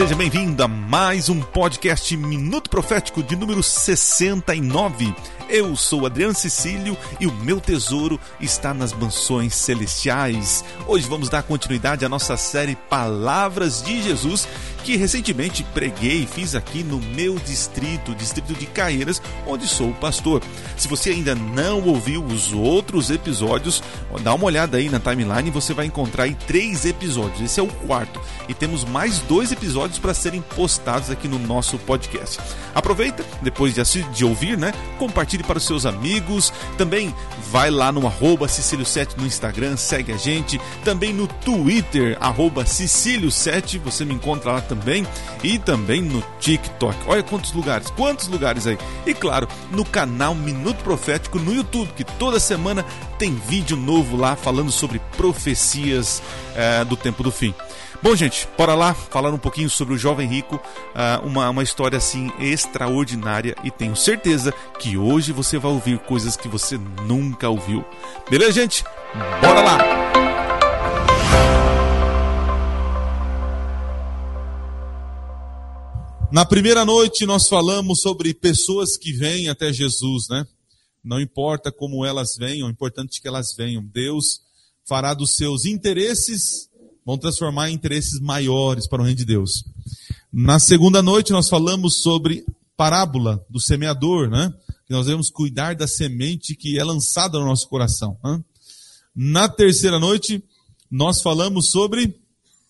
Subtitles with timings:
[0.00, 5.14] Seja bem-vindo a mais um podcast Minuto Profético de número 69.
[5.46, 10.64] Eu sou Adriano Cecílio e o meu tesouro está nas mansões celestiais.
[10.86, 14.48] Hoje vamos dar continuidade à nossa série Palavras de Jesus,
[14.84, 20.42] que recentemente preguei e fiz aqui no meu distrito, distrito de Caeiras, onde sou pastor.
[20.76, 23.82] Se você ainda não ouviu os outros episódios,
[24.22, 27.40] dá uma olhada aí na timeline você vai encontrar aí três episódios.
[27.40, 31.78] Esse é o quarto e temos mais dois episódios para serem postados aqui no nosso
[31.78, 32.40] podcast.
[32.74, 34.72] Aproveita, depois de, de ouvir, né?
[34.98, 36.52] Compartilhe para os seus amigos.
[36.76, 37.14] Também
[37.50, 40.60] vai lá no arroba Cecílio7 no Instagram, segue a gente.
[40.84, 45.06] Também no Twitter, arroba Cecílio7, você me encontra lá também.
[45.42, 46.96] E também no TikTok.
[47.06, 48.78] Olha quantos lugares, quantos lugares aí.
[49.04, 52.84] E claro, no canal Minuto Profético no YouTube, que toda semana
[53.18, 56.22] tem vídeo novo lá falando sobre profecias
[56.54, 57.54] é, do tempo do fim.
[58.02, 61.98] Bom, gente, bora lá falar um pouquinho sobre o jovem rico, uh, uma, uma história
[61.98, 67.84] assim extraordinária e tenho certeza que hoje você vai ouvir coisas que você nunca ouviu.
[68.30, 68.84] Beleza, gente?
[69.42, 70.09] Bora lá!
[76.32, 80.46] Na primeira noite nós falamos sobre pessoas que vêm até Jesus, né?
[81.02, 83.84] Não importa como elas venham, é importante que elas venham.
[83.84, 84.40] Deus
[84.84, 86.70] fará dos seus interesses
[87.04, 89.64] vão transformar em interesses maiores para o reino de Deus.
[90.32, 92.44] Na segunda noite nós falamos sobre
[92.76, 94.54] parábola do semeador, né?
[94.86, 98.16] Que nós devemos cuidar da semente que é lançada no nosso coração.
[98.22, 98.44] Né?
[99.16, 100.40] Na terceira noite
[100.88, 102.16] nós falamos sobre,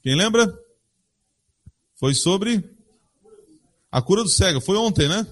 [0.02, 0.50] quem lembra?
[1.96, 2.79] Foi sobre
[3.90, 4.60] a cura do cego.
[4.60, 5.26] Foi ontem, né?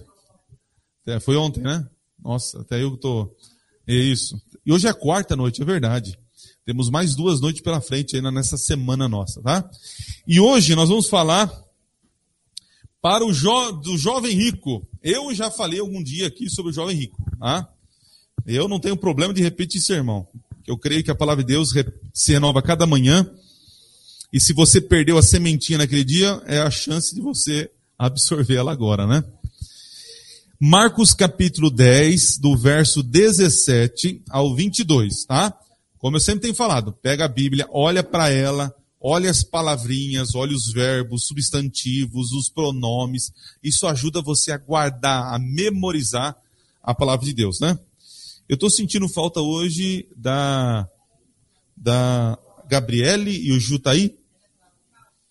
[1.07, 1.87] É, foi ontem, né?
[2.23, 3.35] Nossa, até eu tô.
[3.87, 4.41] É isso.
[4.67, 6.19] E hoje é quarta noite, é verdade.
[6.65, 9.69] Temos mais duas noites pela frente ainda nessa semana nossa, tá?
[10.27, 11.51] E hoje nós vamos falar
[13.01, 14.87] para o jo do jovem rico.
[15.03, 17.67] Eu já falei algum dia aqui sobre o jovem rico, tá?
[18.45, 20.29] Eu não tenho problema de repetir sermão.
[20.67, 21.73] Eu creio que a palavra de Deus
[22.13, 23.27] se renova cada manhã.
[24.31, 28.71] E se você perdeu a sementinha naquele dia, é a chance de você absorver ela
[28.71, 29.25] agora, né?
[30.61, 35.57] Marcos capítulo 10, do verso 17 ao 22, tá?
[35.99, 40.55] Como eu sempre tenho falado, pega a Bíblia, olha para ela, olha as palavrinhas, olha
[40.55, 43.33] os verbos, substantivos, os pronomes.
[43.63, 46.37] Isso ajuda você a guardar, a memorizar
[46.83, 47.79] a palavra de Deus, né?
[48.49, 50.89] Eu estou sentindo falta hoje da
[51.77, 52.39] da
[52.69, 54.17] Gabriele e o Jutaí.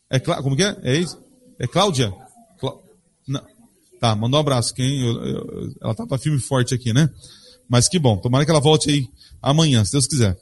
[0.09, 0.77] É como que é?
[0.83, 1.21] É isso?
[1.59, 2.13] É Cláudia?
[3.99, 4.73] Tá, mandou um abraço.
[4.73, 7.09] Quem eu, eu, ela tá para filme forte aqui, né?
[7.69, 8.17] Mas que bom.
[8.17, 9.07] Tomara que ela volte aí
[9.41, 10.37] amanhã, se Deus quiser.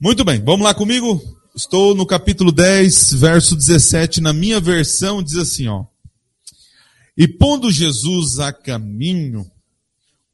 [0.00, 1.20] Muito bem, vamos lá comigo?
[1.54, 5.84] Estou no capítulo 10, verso 17, na minha versão diz assim, ó.
[7.16, 9.48] E pondo Jesus a caminho,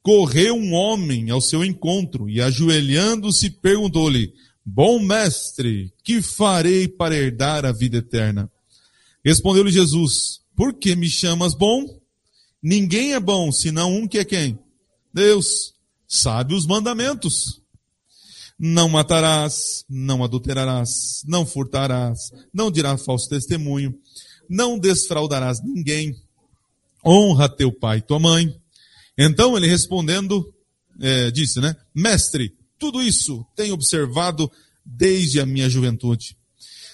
[0.01, 7.65] correu um homem ao seu encontro e ajoelhando-se perguntou-lhe, Bom mestre, que farei para herdar
[7.65, 8.49] a vida eterna?
[9.25, 11.99] Respondeu-lhe Jesus, Por que me chamas bom?
[12.61, 14.59] Ninguém é bom, senão um que é quem?
[15.11, 15.73] Deus.
[16.07, 17.59] Sabe os mandamentos
[18.59, 23.97] não matarás, não adulterarás, não furtarás, não dirás falso testemunho,
[24.47, 26.15] não desfraudarás ninguém,
[27.03, 28.55] honra teu pai e tua mãe.
[29.17, 30.53] Então ele respondendo,
[30.99, 31.75] é, disse, né?
[31.91, 34.47] Mestre, tudo isso tenho observado
[34.85, 36.37] desde a minha juventude.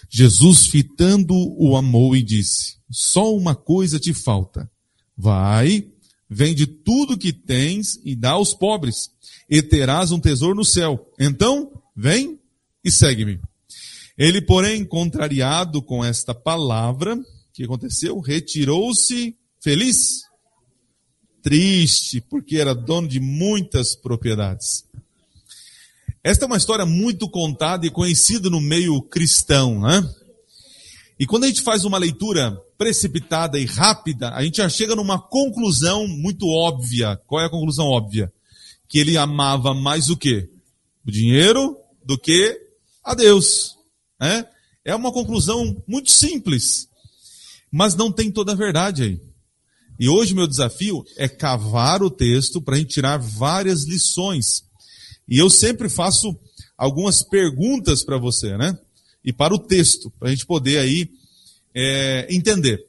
[0.10, 4.70] Jesus, fitando, o amou e disse: Só uma coisa te falta.
[5.16, 5.88] Vai,
[6.30, 9.12] vende tudo que tens e dá aos pobres
[9.50, 11.12] e terás um tesouro no céu.
[11.20, 12.40] Então, vem
[12.84, 13.40] e segue-me.
[14.18, 17.24] Ele, porém, contrariado com esta palavra, o
[17.54, 18.20] que aconteceu?
[18.20, 20.24] Retirou-se feliz,
[21.42, 24.86] triste, porque era dono de muitas propriedades.
[26.24, 30.04] Esta é uma história muito contada e conhecida no meio cristão, né?
[31.20, 35.20] E quando a gente faz uma leitura precipitada e rápida, a gente já chega numa
[35.20, 37.20] conclusão muito óbvia.
[37.26, 38.32] Qual é a conclusão óbvia?
[38.88, 40.50] que ele amava mais o que?
[41.06, 42.60] O dinheiro do que
[43.04, 43.76] a Deus.
[44.20, 44.46] É,
[44.86, 46.88] é uma conclusão muito simples,
[47.72, 49.22] mas não tem toda a verdade aí.
[50.00, 54.64] E hoje meu desafio é cavar o texto para a gente tirar várias lições.
[55.28, 56.38] E eu sempre faço
[56.78, 58.78] algumas perguntas para você, né?
[59.24, 61.10] E para o texto, para a gente poder aí
[61.80, 62.84] é, entender.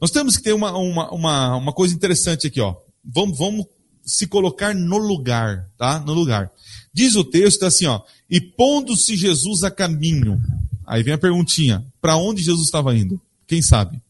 [0.00, 2.76] Nós temos que ter uma, uma, uma, uma coisa interessante aqui, ó.
[3.04, 3.66] Vamos, vamos
[4.04, 5.98] se colocar no lugar, tá?
[5.98, 6.48] No lugar.
[6.94, 8.00] Diz o texto assim, ó,
[8.30, 10.40] e pondo-se Jesus a caminho.
[10.86, 13.20] Aí vem a perguntinha, para onde Jesus estava indo?
[13.48, 14.00] Quem sabe?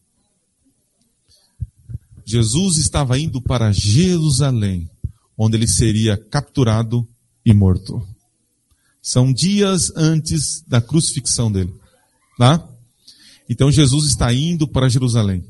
[2.23, 4.87] Jesus estava indo para Jerusalém,
[5.35, 7.07] onde ele seria capturado
[7.43, 8.07] e morto.
[9.01, 11.73] São dias antes da crucifixão dele.
[12.37, 12.70] Tá?
[13.51, 15.43] Então Jesus está indo para Jerusalém.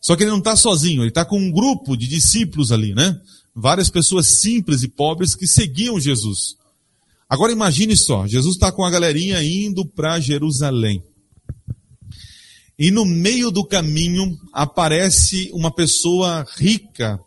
[0.00, 3.14] Só que ele não está sozinho, ele está com um grupo de discípulos ali, né?
[3.54, 6.56] Várias pessoas simples e pobres que seguiam Jesus.
[7.28, 11.04] Agora imagine só, Jesus está com a galerinha indo para Jerusalém.
[12.78, 17.20] E no meio do caminho aparece uma pessoa rica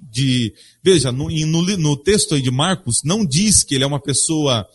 [0.00, 0.52] de.
[0.82, 4.66] Veja, no, no, no texto aí de Marcos, não diz que ele é uma pessoa.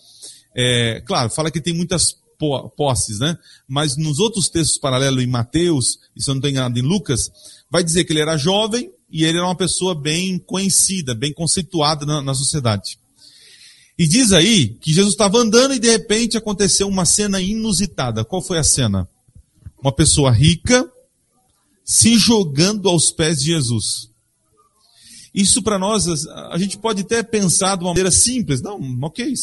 [0.56, 2.16] É, claro, fala que tem muitas
[2.76, 3.38] posses, né?
[3.68, 7.32] Mas nos outros textos paralelos em Mateus, e se eu não estou enganado em Lucas,
[7.70, 12.06] vai dizer que ele era jovem e ele era uma pessoa bem conhecida, bem conceituada
[12.06, 13.00] na, na sociedade.
[13.98, 18.24] E diz aí que Jesus estava andando e de repente aconteceu uma cena inusitada.
[18.24, 19.10] Qual foi a cena?
[19.82, 20.90] uma pessoa rica
[21.84, 24.10] se jogando aos pés de Jesus.
[25.38, 28.60] Isso para nós, a gente pode até pensar de uma maneira simples.
[28.60, 29.36] Não, ok,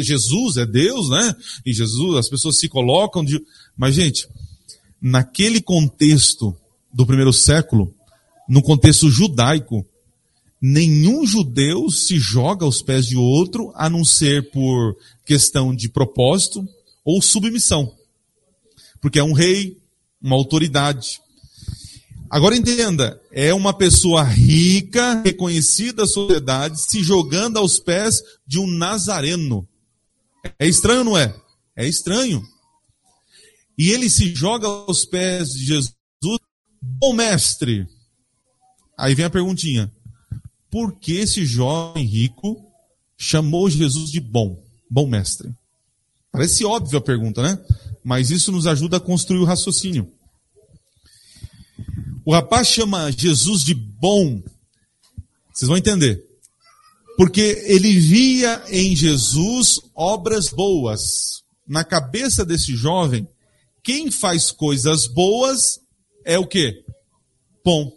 [0.00, 1.34] Jesus é Deus, né?
[1.66, 3.24] E Jesus, as pessoas se colocam.
[3.24, 3.44] De...
[3.76, 4.28] Mas, gente,
[5.02, 6.56] naquele contexto
[6.94, 7.92] do primeiro século,
[8.48, 9.84] no contexto judaico,
[10.62, 16.64] nenhum judeu se joga aos pés de outro, a não ser por questão de propósito
[17.04, 17.92] ou submissão.
[19.00, 19.76] Porque é um rei,
[20.22, 21.20] uma autoridade.
[22.30, 28.68] Agora entenda, é uma pessoa rica, reconhecida da sociedade, se jogando aos pés de um
[28.68, 29.68] nazareno.
[30.58, 31.34] É estranho, não é?
[31.74, 32.46] É estranho.
[33.76, 35.94] E ele se joga aos pés de Jesus,
[36.80, 37.88] bom mestre.
[38.96, 39.90] Aí vem a perguntinha:
[40.70, 42.64] por que esse jovem rico
[43.18, 45.52] chamou Jesus de bom, bom mestre?
[46.30, 47.58] Parece óbvia a pergunta, né?
[48.04, 50.10] mas isso nos ajuda a construir o raciocínio.
[52.30, 54.40] O rapaz chama Jesus de bom,
[55.52, 56.24] vocês vão entender,
[57.16, 61.42] porque ele via em Jesus obras boas.
[61.66, 63.26] Na cabeça desse jovem,
[63.82, 65.80] quem faz coisas boas
[66.24, 66.84] é o que?
[67.64, 67.90] Bom.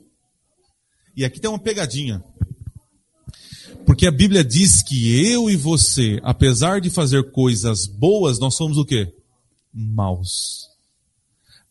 [1.16, 2.24] E aqui tem uma pegadinha.
[3.86, 8.80] Porque a Bíblia diz que eu e você, apesar de fazer coisas boas, nós somos
[8.80, 9.14] o quê?
[9.72, 10.70] maus.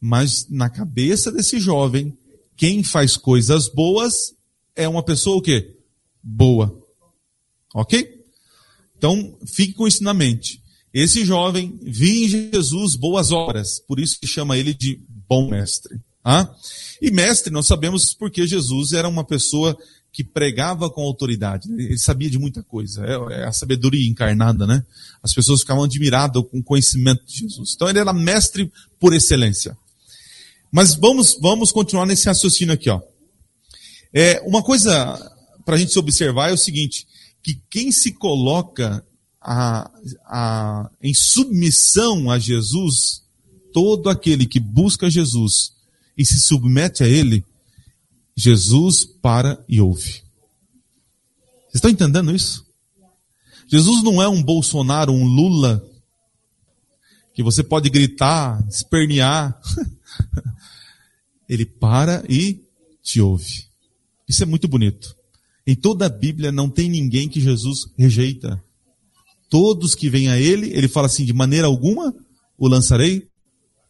[0.01, 2.17] Mas na cabeça desse jovem,
[2.57, 4.35] quem faz coisas boas
[4.75, 5.77] é uma pessoa o quê?
[6.23, 6.79] Boa.
[7.75, 8.23] Ok?
[8.97, 10.63] Então, fique com isso na mente.
[10.93, 15.99] Esse jovem via em Jesus boas obras, por isso se chama ele de bom mestre.
[16.25, 16.55] Ah?
[17.01, 19.77] E mestre, nós sabemos porque Jesus era uma pessoa
[20.13, 21.73] que pregava com autoridade.
[21.73, 23.05] Ele sabia de muita coisa.
[23.05, 24.85] É, é, a sabedoria encarnada, né?
[25.23, 27.73] As pessoas ficavam admiradas com o conhecimento de Jesus.
[27.75, 28.71] Então ele era mestre
[29.01, 29.77] por excelência.
[30.73, 33.03] Mas vamos, vamos continuar nesse raciocínio aqui, ó.
[34.11, 35.31] É, uma coisa
[35.67, 37.07] para a gente observar é o seguinte,
[37.43, 39.05] que quem se coloca
[39.39, 39.91] a,
[40.25, 43.23] a, em submissão a Jesus,
[43.73, 45.73] todo aquele que busca Jesus
[46.17, 47.45] e se submete a Ele,
[48.35, 50.23] Jesus para e ouve.
[51.69, 52.67] Vocês estão entendendo isso?
[53.69, 55.85] Jesus não é um Bolsonaro, um Lula,
[57.35, 59.59] que você pode gritar, espernear.
[61.53, 62.61] Ele para e
[63.03, 63.67] te ouve.
[64.29, 65.15] Isso é muito bonito.
[65.67, 68.63] Em toda a Bíblia não tem ninguém que Jesus rejeita.
[69.51, 72.15] Todos que vêm a Ele, Ele fala assim: de maneira alguma
[72.57, 73.27] o lançarei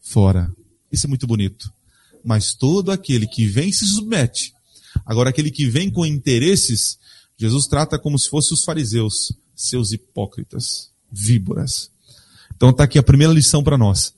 [0.01, 0.53] fora.
[0.91, 1.73] Isso é muito bonito
[2.25, 4.53] mas todo aquele que vem se submete.
[5.05, 6.99] Agora, aquele que vem com interesses,
[7.37, 11.91] Jesus trata como se fossem os fariseus, seus hipócritas, víboras.
[12.55, 14.15] Então está aqui a primeira lição para nós.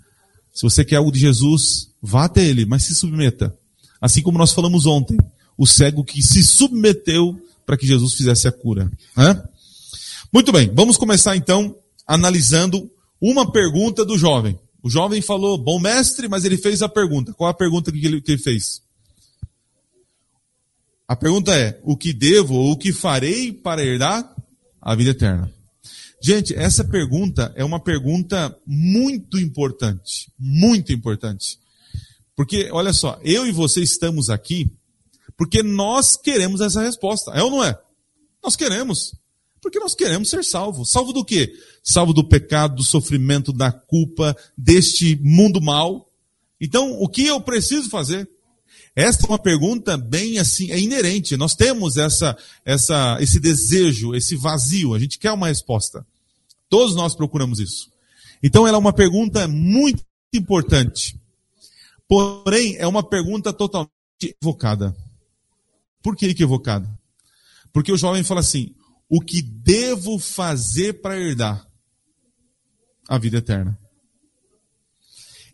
[0.55, 3.55] Se você quer algo de Jesus, vá até ele, mas se submeta.
[4.01, 5.19] Assim como nós falamos ontem,
[5.59, 8.91] o cego que se submeteu para que Jesus fizesse a cura.
[10.33, 12.89] Muito bem, vamos começar então analisando
[13.21, 14.59] uma pergunta do jovem.
[14.83, 17.33] O jovem falou, bom mestre, mas ele fez a pergunta.
[17.33, 18.83] Qual a pergunta que ele, que ele fez?
[21.09, 24.35] A pergunta é: o que devo ou o que farei para herdar
[24.81, 25.51] a vida eterna?
[26.27, 30.33] Gente, essa pergunta é uma pergunta muito importante.
[30.39, 31.59] Muito importante.
[32.35, 34.73] Porque, olha só, eu e você estamos aqui
[35.37, 37.31] porque nós queremos essa resposta.
[37.33, 37.79] É ou não é?
[38.43, 39.15] Nós queremos.
[39.61, 40.91] Porque nós queremos ser salvos.
[40.91, 41.53] Salvo do quê?
[41.83, 46.11] Salvo do pecado, do sofrimento, da culpa, deste mundo mal.
[46.59, 48.27] Então, o que eu preciso fazer?
[48.97, 51.37] Esta é uma pergunta bem assim, é inerente.
[51.37, 54.95] Nós temos essa, essa, esse desejo, esse vazio.
[54.95, 56.07] A gente quer uma resposta.
[56.75, 57.89] Todos nós procuramos isso.
[58.43, 60.03] Então, ela é uma pergunta muito
[60.33, 61.17] importante.
[62.09, 64.93] Porém, é uma pergunta totalmente equivocada.
[66.03, 66.93] Por que equivocada?
[67.73, 68.75] Porque o jovem fala assim:
[69.09, 71.65] o que devo fazer para herdar
[73.09, 73.79] a vida eterna?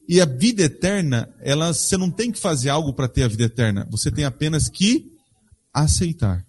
[0.08, 3.44] E a vida eterna, ela, você não tem que fazer algo para ter a vida
[3.44, 5.12] eterna, você tem apenas que
[5.70, 6.46] aceitar.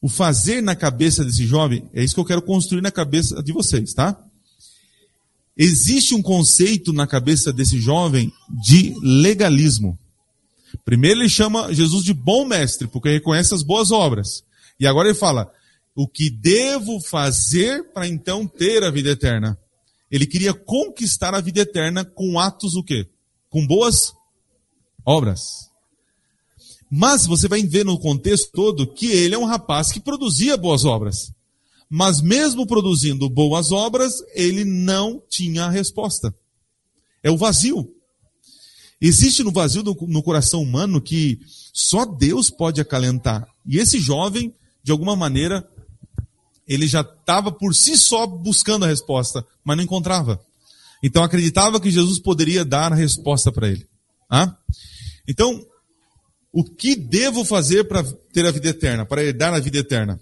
[0.00, 3.52] O fazer na cabeça desse jovem, é isso que eu quero construir na cabeça de
[3.52, 4.18] vocês, tá?
[5.56, 8.32] Existe um conceito na cabeça desse jovem
[8.64, 9.98] de legalismo.
[10.84, 14.42] Primeiro ele chama Jesus de bom mestre, porque reconhece as boas obras.
[14.78, 15.52] E agora ele fala:
[15.94, 19.58] o que devo fazer para então ter a vida eterna?
[20.10, 23.06] Ele queria conquistar a vida eterna com atos o quê?
[23.48, 24.12] Com boas
[25.04, 25.69] obras.
[26.90, 30.84] Mas você vai ver no contexto todo que ele é um rapaz que produzia boas
[30.84, 31.32] obras.
[31.88, 36.34] Mas mesmo produzindo boas obras, ele não tinha a resposta.
[37.22, 37.94] É o vazio.
[39.00, 41.40] Existe no vazio no coração humano que
[41.72, 43.46] só Deus pode acalentar.
[43.66, 45.66] E esse jovem, de alguma maneira,
[46.66, 50.40] ele já estava por si só buscando a resposta, mas não encontrava.
[51.02, 53.86] Então acreditava que Jesus poderia dar a resposta para ele.
[54.28, 54.54] Ah?
[55.26, 55.64] Então,
[56.52, 58.02] o que devo fazer para
[58.32, 60.20] ter a vida eterna, para herdar a vida eterna?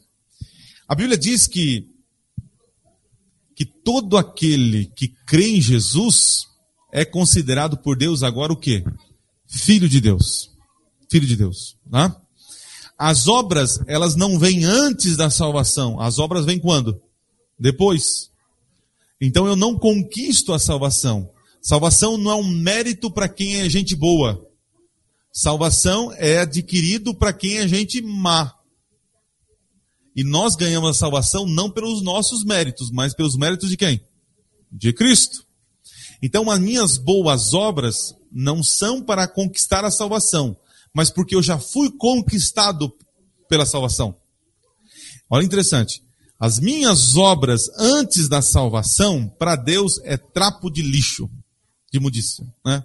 [0.87, 1.87] A Bíblia diz que
[3.55, 6.47] que todo aquele que crê em Jesus
[6.93, 8.85] é considerado por Deus agora o quê?
[9.49, 10.53] Filho de Deus.
[11.11, 11.77] Filho de Deus.
[11.91, 12.17] Tá?
[12.97, 16.01] As obras, elas não vêm antes da salvação.
[16.01, 17.03] As obras vêm quando?
[17.59, 18.31] Depois.
[19.21, 21.29] Então eu não conquisto a salvação.
[21.61, 24.48] Salvação não é um mérito para quem é gente boa.
[25.33, 28.55] Salvação é adquirido para quem é gente má.
[30.17, 34.01] E nós ganhamos a salvação não pelos nossos méritos, mas pelos méritos de quem?
[34.71, 35.47] De Cristo.
[36.21, 40.57] Então as minhas boas obras não são para conquistar a salvação,
[40.93, 42.93] mas porque eu já fui conquistado
[43.49, 44.17] pela salvação.
[45.31, 46.03] Olha interessante.
[46.41, 51.29] As minhas obras antes da salvação, para Deus, é trapo de lixo,
[51.93, 52.47] de mudícia.
[52.65, 52.85] Né?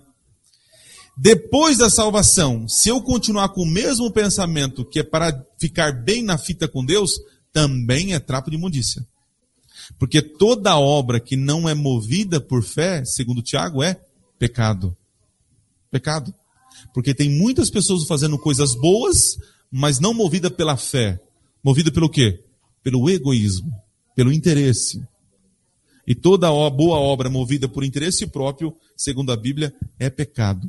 [1.15, 6.23] Depois da salvação, se eu continuar com o mesmo pensamento que é para ficar bem
[6.23, 7.19] na fita com Deus,
[7.51, 9.05] também é trapo de imundícia.
[9.99, 13.99] Porque toda obra que não é movida por fé, segundo Tiago, é
[14.39, 14.95] pecado.
[15.91, 16.33] Pecado.
[16.93, 19.37] Porque tem muitas pessoas fazendo coisas boas,
[19.71, 21.19] mas não movida pela fé.
[21.63, 22.43] Movida pelo quê?
[22.81, 23.71] Pelo egoísmo,
[24.15, 25.05] pelo interesse.
[26.07, 30.67] E toda boa obra movida por interesse próprio, segundo a Bíblia, é pecado.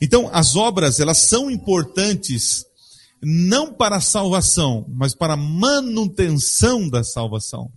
[0.00, 2.64] Então, as obras, elas são importantes
[3.20, 7.70] não para a salvação, mas para a manutenção da salvação.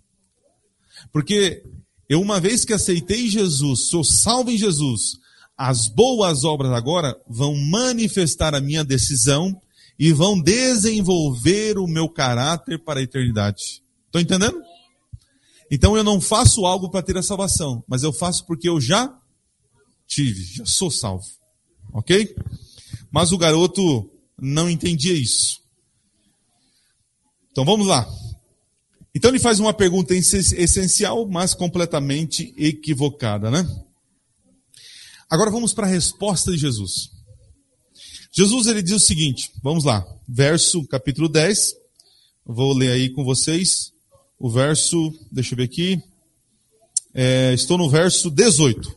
[1.11, 1.63] Porque
[2.07, 5.17] eu, uma vez que aceitei Jesus, sou salvo em Jesus,
[5.57, 9.59] as boas obras agora vão manifestar a minha decisão
[9.97, 13.83] e vão desenvolver o meu caráter para a eternidade.
[14.05, 14.61] Estão entendendo?
[15.69, 19.15] Então eu não faço algo para ter a salvação, mas eu faço porque eu já
[20.07, 21.25] tive, já sou salvo.
[21.93, 22.35] Ok?
[23.11, 25.61] Mas o garoto não entendia isso.
[27.51, 28.07] Então vamos lá.
[29.13, 33.67] Então ele faz uma pergunta essencial, mas completamente equivocada, né?
[35.29, 37.09] Agora vamos para a resposta de Jesus.
[38.33, 41.75] Jesus ele diz o seguinte, vamos lá, verso capítulo 10,
[42.45, 43.91] vou ler aí com vocês,
[44.39, 46.01] o verso, deixa eu ver aqui,
[47.13, 48.95] é, estou no verso 18.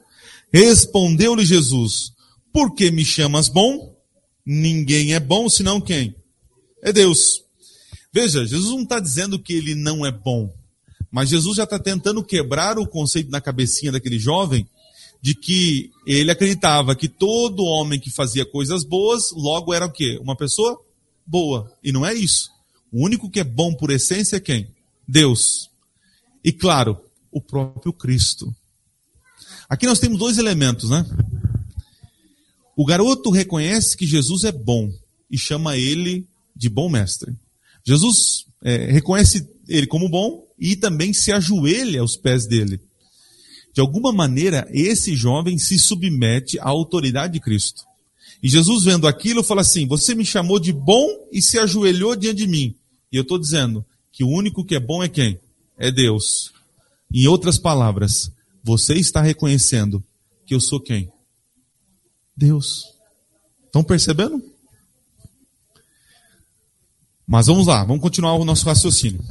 [0.53, 2.13] Respondeu-lhe Jesus,
[2.55, 3.93] por que me chamas bom?
[4.47, 6.15] Ninguém é bom senão quem?
[6.81, 7.43] É Deus.
[8.13, 10.55] Veja, Jesus não está dizendo que ele não é bom,
[11.11, 14.69] mas Jesus já está tentando quebrar o conceito na cabecinha daquele jovem
[15.21, 20.17] de que ele acreditava que todo homem que fazia coisas boas, logo era o quê?
[20.23, 20.81] Uma pessoa
[21.27, 21.73] boa.
[21.83, 22.51] E não é isso.
[22.93, 24.69] O único que é bom por essência é quem?
[25.09, 25.69] Deus.
[26.45, 27.01] E claro,
[27.33, 28.55] o próprio Cristo.
[29.69, 31.05] Aqui nós temos dois elementos, né?
[32.77, 34.93] O garoto reconhece que Jesus é bom
[35.31, 37.33] e chama ele de bom mestre.
[37.85, 42.81] Jesus é, reconhece ele como bom e também se ajoelha aos pés dele.
[43.73, 47.83] De alguma maneira, esse jovem se submete à autoridade de Cristo.
[48.43, 52.39] E Jesus, vendo aquilo, fala assim: Você me chamou de bom e se ajoelhou diante
[52.39, 52.75] de mim.
[53.11, 55.39] E eu estou dizendo que o único que é bom é quem?
[55.79, 56.53] É Deus.
[57.13, 58.31] Em outras palavras,
[58.63, 60.03] você está reconhecendo
[60.47, 61.11] que eu sou quem?
[62.37, 62.85] Deus.
[63.67, 64.43] Estão percebendo?
[67.27, 69.23] Mas vamos lá, vamos continuar o nosso raciocínio.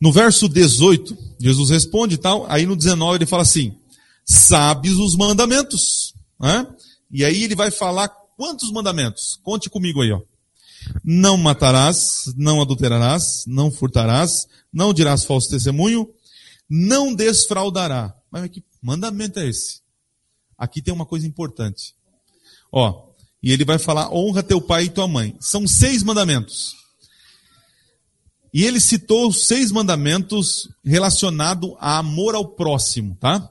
[0.00, 3.76] No verso 18, Jesus responde e tal, aí no 19 ele fala assim:
[4.24, 6.14] Sabes os mandamentos?
[6.40, 6.66] Né?
[7.10, 9.38] E aí ele vai falar quantos mandamentos?
[9.42, 10.22] Conte comigo aí, ó.
[11.04, 16.08] Não matarás, não adulterarás, não furtarás, não dirás falso testemunho,
[16.68, 18.14] não desfraudará.
[18.30, 19.80] Mas que mandamento é esse?
[20.60, 21.94] Aqui tem uma coisa importante.
[22.70, 23.08] Ó,
[23.42, 25.34] e ele vai falar: honra teu pai e tua mãe.
[25.40, 26.76] São seis mandamentos.
[28.52, 33.50] E ele citou seis mandamentos relacionados a amor ao próximo, tá?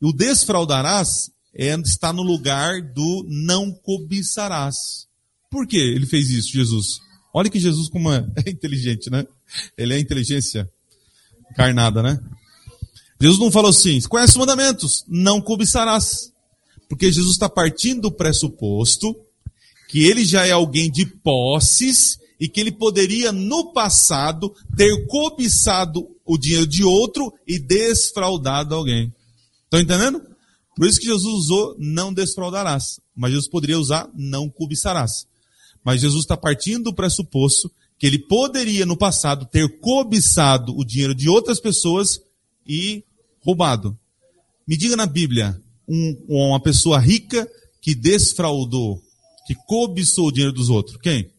[0.00, 5.06] E o desfraudarás é, está no lugar do não cobiçarás.
[5.48, 6.98] Por que ele fez isso, Jesus?
[7.32, 9.24] Olha que Jesus como é, é inteligente, né?
[9.78, 10.68] Ele é inteligência
[11.54, 12.18] carnada, né?
[13.20, 16.31] Jesus não falou assim, conhece os mandamentos, não cobiçarás.
[16.92, 19.16] Porque Jesus está partindo do pressuposto
[19.88, 26.06] que ele já é alguém de posses e que ele poderia, no passado, ter cobiçado
[26.22, 29.10] o dinheiro de outro e desfraudado alguém.
[29.64, 30.20] Estão entendendo?
[30.76, 33.00] Por isso que Jesus usou não desfraudarás.
[33.16, 35.26] Mas Jesus poderia usar não cobiçarás.
[35.82, 41.14] Mas Jesus está partindo do pressuposto que ele poderia, no passado, ter cobiçado o dinheiro
[41.14, 42.20] de outras pessoas
[42.66, 43.02] e
[43.40, 43.98] roubado.
[44.68, 45.58] Me diga na Bíblia,
[45.92, 47.46] um, uma pessoa rica
[47.82, 49.02] que desfraudou,
[49.46, 50.96] que cobiçou o dinheiro dos outros.
[50.96, 51.30] Quem?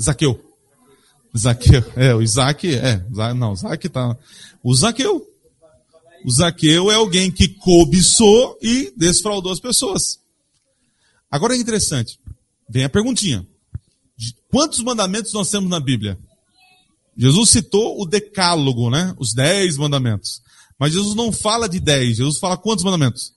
[0.00, 0.38] Zaqueu.
[1.36, 1.82] Zaqueu.
[1.96, 3.02] É, o Isaac, é,
[3.34, 4.16] não, Isaac tá.
[4.62, 5.26] O Zaqueu.
[6.24, 10.18] O Zaqueu é alguém que cobiçou e desfraudou as pessoas.
[11.30, 12.18] Agora é interessante.
[12.68, 13.46] Vem a perguntinha.
[14.50, 16.18] Quantos mandamentos nós temos na Bíblia?
[17.16, 19.14] Jesus citou o decálogo, né?
[19.18, 20.42] Os dez mandamentos.
[20.78, 22.16] Mas Jesus não fala de dez.
[22.16, 23.32] Jesus fala quantos mandamentos?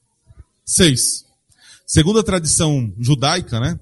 [0.65, 1.25] Seis.
[1.85, 3.79] Segundo a tradição judaica, né?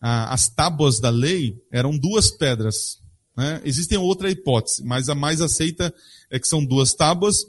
[0.00, 2.98] as tábuas da lei eram duas pedras.
[3.36, 3.60] Né?
[3.64, 5.94] Existem outra hipótese, mas a mais aceita
[6.30, 7.46] é que são duas tábuas.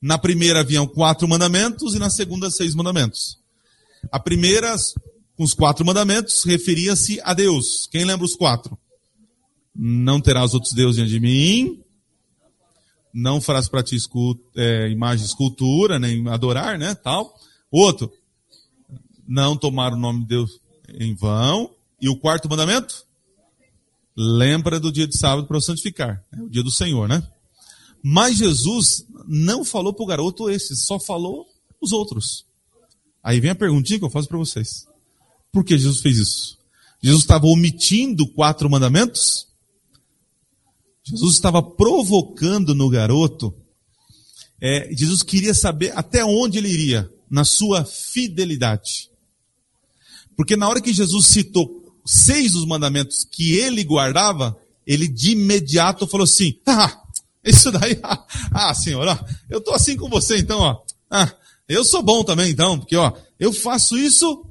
[0.00, 3.38] Na primeira haviam quatro mandamentos e na segunda seis mandamentos.
[4.10, 4.74] A primeira,
[5.36, 7.88] com os quatro mandamentos, referia-se a Deus.
[7.90, 8.76] Quem lembra os quatro?
[9.74, 11.83] Não terás outros deuses diante de mim.
[13.14, 16.96] Não farás para ti escult, é, imagem escultura, nem adorar, né?
[16.96, 17.32] Tal.
[17.70, 18.12] Outro.
[19.26, 20.60] Não tomar o nome de Deus
[20.98, 21.70] em vão.
[22.00, 23.06] E o quarto mandamento?
[24.16, 26.24] Lembra do dia de sábado para santificar.
[26.32, 27.22] É o dia do Senhor, né?
[28.02, 31.46] Mas Jesus não falou para o garoto esse, só falou
[31.80, 32.44] os outros.
[33.22, 34.86] Aí vem a perguntinha que eu faço para vocês.
[35.50, 36.58] Por que Jesus fez isso?
[37.02, 39.46] Jesus estava omitindo quatro mandamentos?
[41.04, 43.54] Jesus estava provocando no garoto.
[44.60, 49.10] É, Jesus queria saber até onde ele iria na sua fidelidade.
[50.36, 56.06] Porque na hora que Jesus citou seis dos mandamentos que ele guardava, ele de imediato
[56.06, 57.02] falou assim: ah,
[57.44, 59.06] isso daí, ah, ah senhor,
[59.50, 60.82] eu tô assim com você então, ó.
[61.10, 61.32] Ah,
[61.68, 64.46] eu sou bom também então, porque ó, eu faço isso.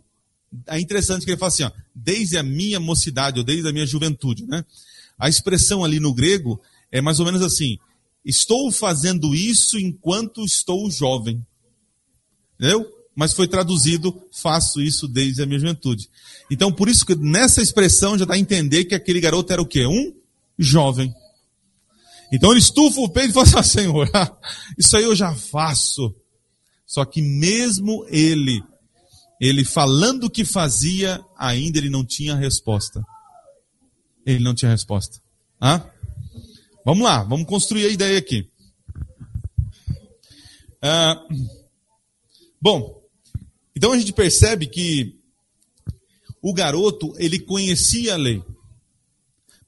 [0.67, 3.87] É interessante que ele fala assim, ó, desde a minha mocidade, ou desde a minha
[3.87, 4.63] juventude, né?
[5.23, 6.59] A expressão ali no grego
[6.91, 7.77] é mais ou menos assim:
[8.25, 11.45] estou fazendo isso enquanto estou jovem.
[12.59, 12.85] Entendeu?
[13.15, 16.09] mas foi traduzido, faço isso desde a minha juventude.
[16.49, 19.67] Então, por isso que nessa expressão já dá a entender que aquele garoto era o
[19.67, 19.85] quê?
[19.85, 20.13] Um
[20.57, 21.13] jovem.
[22.31, 24.09] Então ele estufa o peito e fala assim, Senhor,
[24.77, 26.15] isso aí eu já faço.
[26.85, 28.63] Só que mesmo ele,
[29.39, 33.03] ele falando o que fazia, ainda ele não tinha resposta.
[34.25, 35.19] Ele não tinha resposta.
[35.59, 35.89] Ah?
[36.85, 38.49] Vamos lá, vamos construir a ideia aqui.
[40.81, 41.21] Ah,
[42.61, 43.01] bom,
[43.75, 45.17] então a gente percebe que
[46.41, 48.43] o garoto, ele conhecia a lei.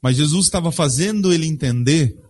[0.01, 2.21] Mas Jesus estava fazendo ele entender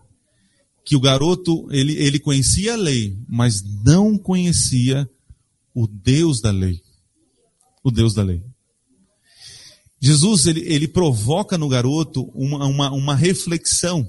[0.85, 5.09] que o garoto, ele, ele conhecia a lei, mas não conhecia
[5.73, 6.79] o Deus da lei.
[7.83, 8.43] O Deus da lei.
[10.06, 14.08] Jesus, ele, ele provoca no garoto uma, uma, uma reflexão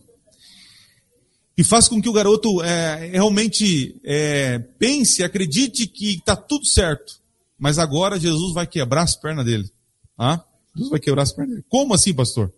[1.56, 7.18] e faz com que o garoto é, realmente é, pense, acredite que está tudo certo.
[7.58, 9.70] Mas agora Jesus vai quebrar as pernas dele.
[10.18, 10.44] Ah?
[10.74, 11.66] Jesus vai quebrar as pernas dele.
[11.66, 12.52] Como assim, pastor?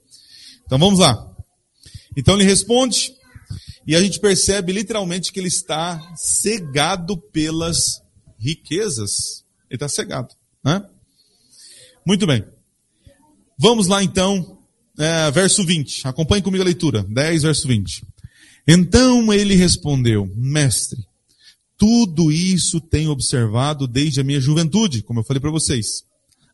[0.66, 1.32] Então vamos lá.
[2.16, 3.14] Então ele responde,
[3.86, 8.02] e a gente percebe literalmente que ele está cegado pelas
[8.36, 9.44] riquezas.
[9.70, 10.34] Ele está cegado.
[10.64, 10.84] Né?
[12.04, 12.44] Muito bem.
[13.58, 14.58] Vamos lá então,
[14.96, 16.06] é, verso 20.
[16.06, 17.02] Acompanhe comigo a leitura.
[17.02, 18.06] 10, verso 20.
[18.66, 21.04] Então ele respondeu, mestre,
[21.76, 26.04] tudo isso tenho observado desde a minha juventude, como eu falei para vocês.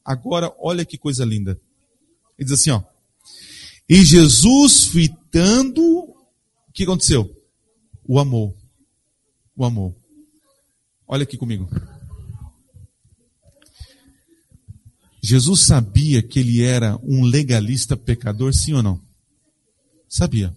[0.05, 1.61] Agora, olha que coisa linda.
[2.39, 2.83] Ele diz assim, ó.
[3.89, 7.31] E Jesus, fitando, o que aconteceu?
[8.07, 8.55] O amor.
[9.57, 9.95] O amor.
[11.07, 11.69] Olha aqui comigo.
[15.27, 19.01] Jesus sabia que ele era um legalista pecador, sim ou não?
[20.07, 20.55] Sabia.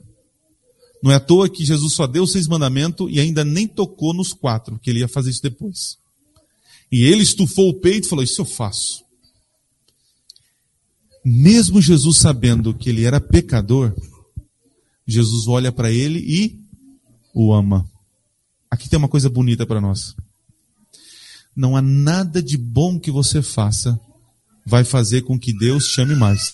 [1.01, 4.34] Não é à toa que Jesus só deu seis mandamentos e ainda nem tocou nos
[4.34, 5.97] quatro, que ele ia fazer isso depois.
[6.91, 9.06] E ele estufou o peito e falou: Isso eu faço.
[11.23, 13.95] Mesmo Jesus sabendo que ele era pecador,
[15.08, 16.60] Jesus olha para ele e
[17.34, 17.89] o ama.
[18.69, 20.13] Aqui tem uma coisa bonita para nós.
[21.56, 23.97] Não há nada de bom que você faça
[24.67, 26.51] vai fazer com que Deus te ame mais.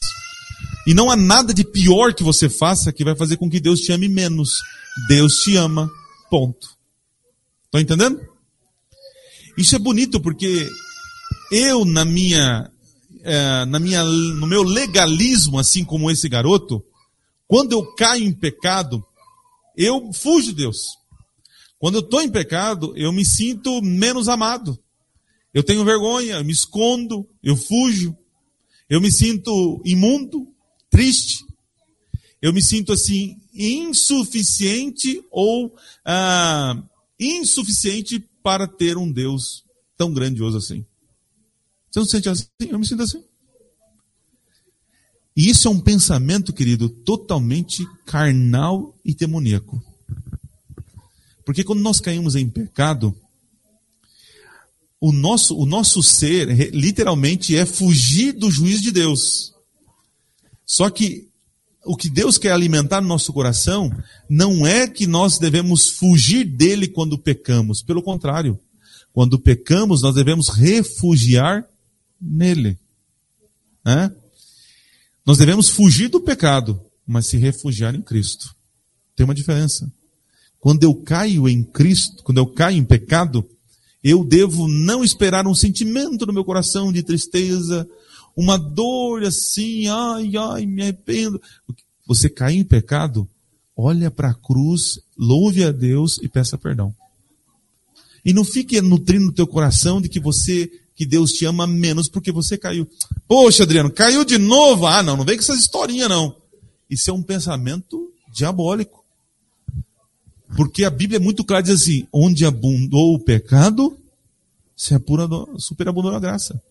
[0.85, 3.79] E não há nada de pior que você faça que vai fazer com que Deus
[3.79, 4.61] te ame menos.
[5.07, 5.89] Deus te ama.
[6.29, 6.67] Ponto.
[7.65, 8.21] Estão entendendo?
[9.57, 10.69] Isso é bonito porque
[11.51, 12.69] eu na minha,
[13.23, 16.85] é, na minha, no meu legalismo, assim como esse garoto,
[17.47, 19.03] quando eu caio em pecado,
[19.75, 20.77] eu fujo de Deus.
[21.79, 24.77] Quando eu estou em pecado, eu me sinto menos amado.
[25.53, 28.17] Eu tenho vergonha, eu me escondo, eu fujo.
[28.89, 30.47] Eu me sinto imundo,
[30.89, 31.45] triste.
[32.41, 36.83] Eu me sinto assim, insuficiente ou ah,
[37.19, 39.63] insuficiente para ter um Deus
[39.95, 40.85] tão grandioso assim.
[41.89, 42.47] Você não se sente assim?
[42.59, 43.23] Eu me sinto assim.
[45.35, 49.81] E isso é um pensamento, querido, totalmente carnal e demoníaco.
[51.45, 53.15] Porque quando nós caímos em pecado,
[55.05, 59.53] o nosso, o nosso ser literalmente é fugir do juízo de Deus.
[60.65, 61.27] Só que
[61.83, 63.91] o que Deus quer alimentar no nosso coração
[64.29, 67.81] não é que nós devemos fugir dele quando pecamos.
[67.81, 68.57] Pelo contrário,
[69.11, 71.67] quando pecamos, nós devemos refugiar
[72.21, 72.79] nele.
[73.83, 74.09] Né?
[75.25, 78.55] Nós devemos fugir do pecado, mas se refugiar em Cristo.
[79.17, 79.91] Tem uma diferença.
[80.61, 83.45] Quando eu caio em Cristo, quando eu caio em pecado,
[84.03, 87.87] eu devo não esperar um sentimento no meu coração de tristeza,
[88.35, 91.41] uma dor assim, ai, ai, me arrependo.
[92.05, 93.27] Você cai em pecado,
[93.77, 96.93] olha para a cruz, louve a Deus e peça perdão.
[98.25, 102.09] E não fique nutrindo no teu coração de que você, que Deus te ama menos
[102.09, 102.87] porque você caiu.
[103.27, 104.85] Poxa, Adriano, caiu de novo?
[104.85, 106.35] Ah, não, não vem com essas historinhas não.
[106.89, 109.02] Isso é um pensamento diabólico.
[110.55, 113.97] Porque a Bíblia é muito clara, diz assim, onde abundou o pecado,
[114.75, 114.93] se
[115.57, 116.61] superabundou a graça.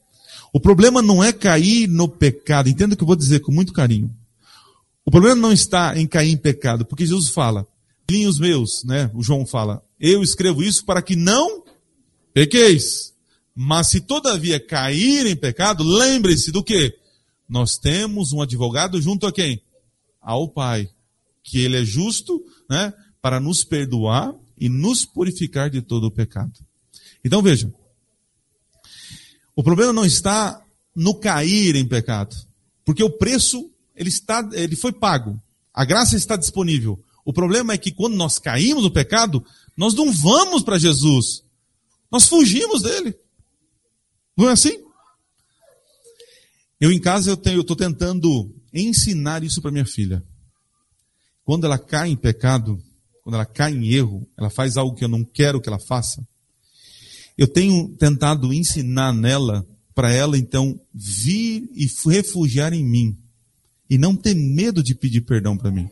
[0.53, 3.73] O problema não é cair no pecado, entenda o que eu vou dizer com muito
[3.73, 4.14] carinho.
[5.05, 7.66] O problema não está em cair em pecado, porque Jesus fala,
[8.09, 11.64] filhinhos meus, né, o João fala, eu escrevo isso para que não
[12.35, 13.12] pequeis.
[13.55, 16.95] Mas se todavia cair em pecado, lembre-se do que?
[17.49, 19.61] Nós temos um advogado junto a quem?
[20.21, 20.88] Ao Pai.
[21.42, 22.95] Que ele é justo, né?
[23.22, 26.52] Para nos perdoar e nos purificar de todo o pecado.
[27.24, 27.72] Então veja,
[29.54, 30.61] o problema não está
[30.94, 32.37] no cair em pecado,
[32.85, 35.40] porque o preço ele está, ele foi pago,
[35.72, 37.02] a graça está disponível.
[37.24, 39.44] O problema é que quando nós caímos no pecado,
[39.76, 41.44] nós não vamos para Jesus,
[42.11, 43.14] nós fugimos dele.
[44.37, 44.82] Não é assim?
[46.80, 50.24] Eu em casa eu estou tentando ensinar isso para minha filha.
[51.44, 52.82] Quando ela cai em pecado,
[53.22, 56.26] quando ela cai em erro, ela faz algo que eu não quero que ela faça,
[57.38, 63.16] eu tenho tentado ensinar nela, para ela então vir e refugiar em mim,
[63.88, 65.88] e não ter medo de pedir perdão para mim.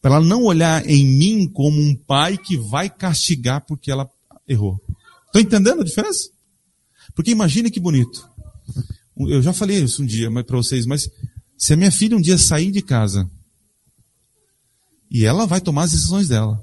[0.00, 4.08] Para ela não olhar em mim como um pai que vai castigar porque ela
[4.46, 4.80] errou.
[5.26, 6.30] Estão entendendo a diferença?
[7.14, 8.28] Porque imagine que bonito.
[9.18, 11.10] Eu já falei isso um dia para vocês, mas
[11.56, 13.28] se a minha filha um dia sair de casa
[15.10, 16.62] e ela vai tomar as decisões dela.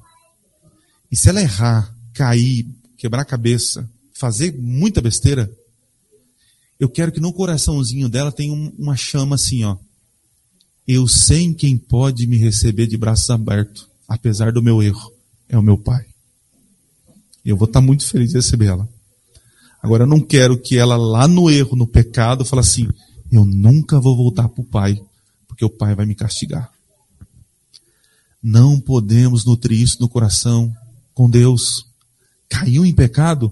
[1.12, 5.51] E se ela errar, cair, quebrar a cabeça, fazer muita besteira,
[6.79, 9.77] eu quero que no coraçãozinho dela tenha uma chama assim, ó.
[10.88, 15.12] Eu sei quem pode me receber de braços abertos, apesar do meu erro.
[15.49, 16.05] É o meu pai.
[17.43, 18.89] Eu vou estar muito feliz de receber ela.
[19.81, 22.88] Agora eu não quero que ela lá no erro, no pecado, fale assim,
[23.31, 24.99] eu nunca vou voltar para o pai,
[25.47, 26.71] porque o pai vai me castigar.
[28.47, 30.71] Não podemos nutrir isso no coração
[31.15, 31.88] com Deus.
[32.47, 33.51] Caiu em pecado?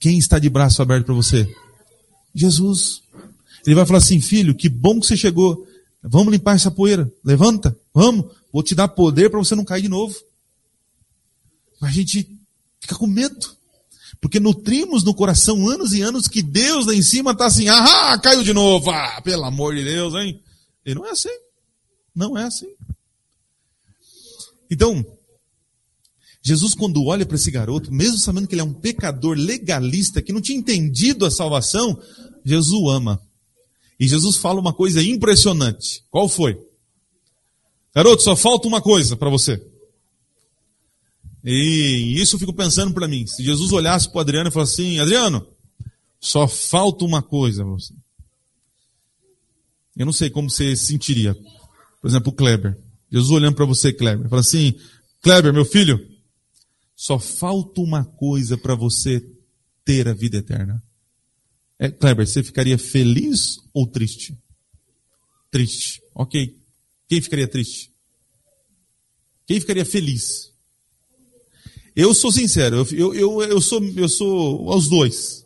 [0.00, 1.48] Quem está de braço aberto para você?
[2.34, 3.02] Jesus.
[3.64, 5.64] Ele vai falar assim: filho, que bom que você chegou.
[6.02, 7.08] Vamos limpar essa poeira.
[7.24, 8.26] Levanta, vamos.
[8.52, 10.18] Vou te dar poder para você não cair de novo.
[11.80, 12.28] Mas a gente
[12.80, 13.56] fica com medo.
[14.20, 18.18] Porque nutrimos no coração anos e anos que Deus lá em cima está assim, ah,
[18.20, 20.42] caiu de novo, ah, pelo amor de Deus, hein?
[20.84, 21.38] E não é assim.
[22.12, 22.74] Não é assim.
[24.70, 25.04] Então,
[26.42, 30.32] Jesus, quando olha para esse garoto, mesmo sabendo que ele é um pecador legalista, que
[30.32, 32.00] não tinha entendido a salvação,
[32.44, 33.20] Jesus ama.
[33.98, 36.02] E Jesus fala uma coisa impressionante.
[36.10, 36.58] Qual foi?
[37.94, 39.62] Garoto, só falta uma coisa para você.
[41.44, 43.26] E isso eu fico pensando para mim.
[43.26, 45.46] Se Jesus olhasse para o Adriano e falasse assim, Adriano,
[46.18, 47.94] só falta uma coisa para você.
[49.96, 51.34] Eu não sei como você sentiria.
[52.00, 52.78] Por exemplo, o Kleber.
[53.10, 54.28] Jesus olhando para você, Kleber.
[54.28, 54.74] Fala assim,
[55.20, 56.06] Kleber, meu filho,
[56.94, 59.24] só falta uma coisa para você
[59.84, 60.82] ter a vida eterna.
[61.78, 64.38] É, Kleber, você ficaria feliz ou triste?
[65.50, 66.02] Triste.
[66.14, 66.56] Ok.
[67.08, 67.90] Quem ficaria triste?
[69.46, 70.52] Quem ficaria feliz?
[71.96, 75.44] Eu sou sincero, eu, eu, eu, sou, eu sou aos dois.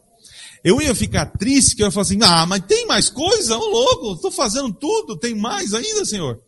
[0.62, 3.56] Eu ia ficar triste, que eu ia falar assim, ah, mas tem mais coisa?
[3.56, 6.42] Ô louco, estou fazendo tudo, tem mais ainda, Senhor.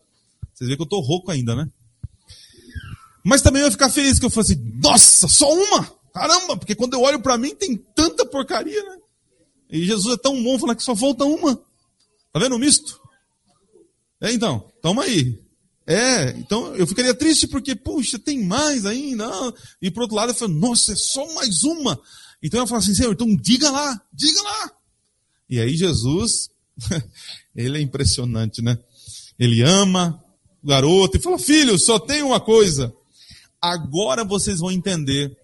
[0.56, 1.70] Vocês veem que eu estou rouco ainda, né?
[3.22, 5.84] Mas também eu ia ficar feliz, que eu falei assim, nossa, só uma?
[6.14, 8.96] Caramba, porque quando eu olho para mim tem tanta porcaria, né?
[9.68, 11.56] E Jesus é tão bom falar que só falta uma.
[12.32, 12.98] Tá vendo o misto?
[14.18, 15.38] É, então, toma aí.
[15.86, 19.28] É, então eu ficaria triste porque, puxa, tem mais ainda.
[19.82, 22.00] E por outro lado, eu falo, nossa, é só mais uma.
[22.42, 24.72] Então eu falo assim, Senhor, então diga lá, diga lá.
[25.50, 26.48] E aí Jesus,
[27.54, 28.78] ele é impressionante, né?
[29.38, 30.24] Ele ama
[30.62, 32.94] o garoto e fala, filho, só tem uma coisa.
[33.60, 35.36] Agora vocês vão entender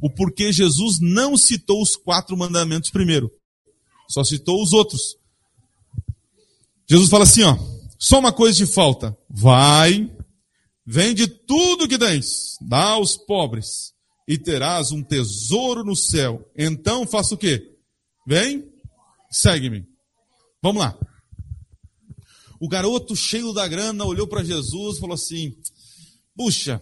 [0.00, 3.30] o porquê Jesus não citou os quatro mandamentos primeiro.
[4.08, 5.16] Só citou os outros.
[6.88, 7.56] Jesus fala assim, ó,
[7.98, 9.16] só uma coisa de falta.
[9.28, 10.10] Vai,
[10.86, 13.92] vende tudo que tens, dá aos pobres,
[14.28, 16.48] e terás um tesouro no céu.
[16.56, 17.74] Então faça o quê?
[18.26, 18.64] Vem,
[19.30, 19.84] segue-me.
[20.62, 20.96] Vamos lá.
[22.60, 25.54] O garoto cheio da grana olhou para Jesus e falou assim:
[26.34, 26.80] Puxa,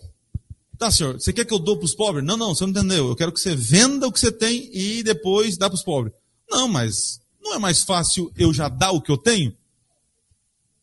[0.79, 2.25] Tá, senhor, você quer que eu dou para os pobres?
[2.25, 3.09] Não, não, você não entendeu.
[3.09, 6.13] Eu quero que você venda o que você tem e depois dá para os pobres.
[6.51, 9.57] Não, mas não é mais fácil eu já dar o que eu tenho?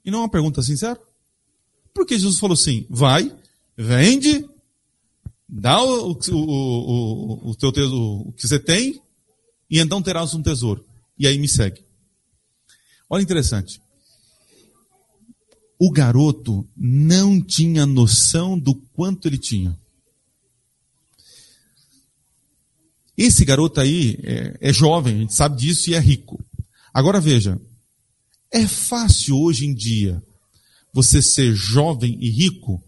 [0.03, 0.99] E não é uma pergunta sincera?
[1.93, 3.35] Porque Jesus falou assim: vai,
[3.75, 4.47] vende,
[5.47, 9.01] dá o, o, o, o, teu tesouro, o que você tem,
[9.69, 10.85] e então terás um tesouro.
[11.19, 11.83] E aí me segue.
[13.09, 13.80] Olha interessante
[15.83, 19.75] o garoto não tinha noção do quanto ele tinha.
[23.17, 26.39] Esse garoto aí é, é, jovem, a gente sabe disso e é rico.
[26.93, 27.59] Agora veja,
[28.51, 30.21] é fácil hoje em dia
[30.93, 32.79] você ser jovem e rico?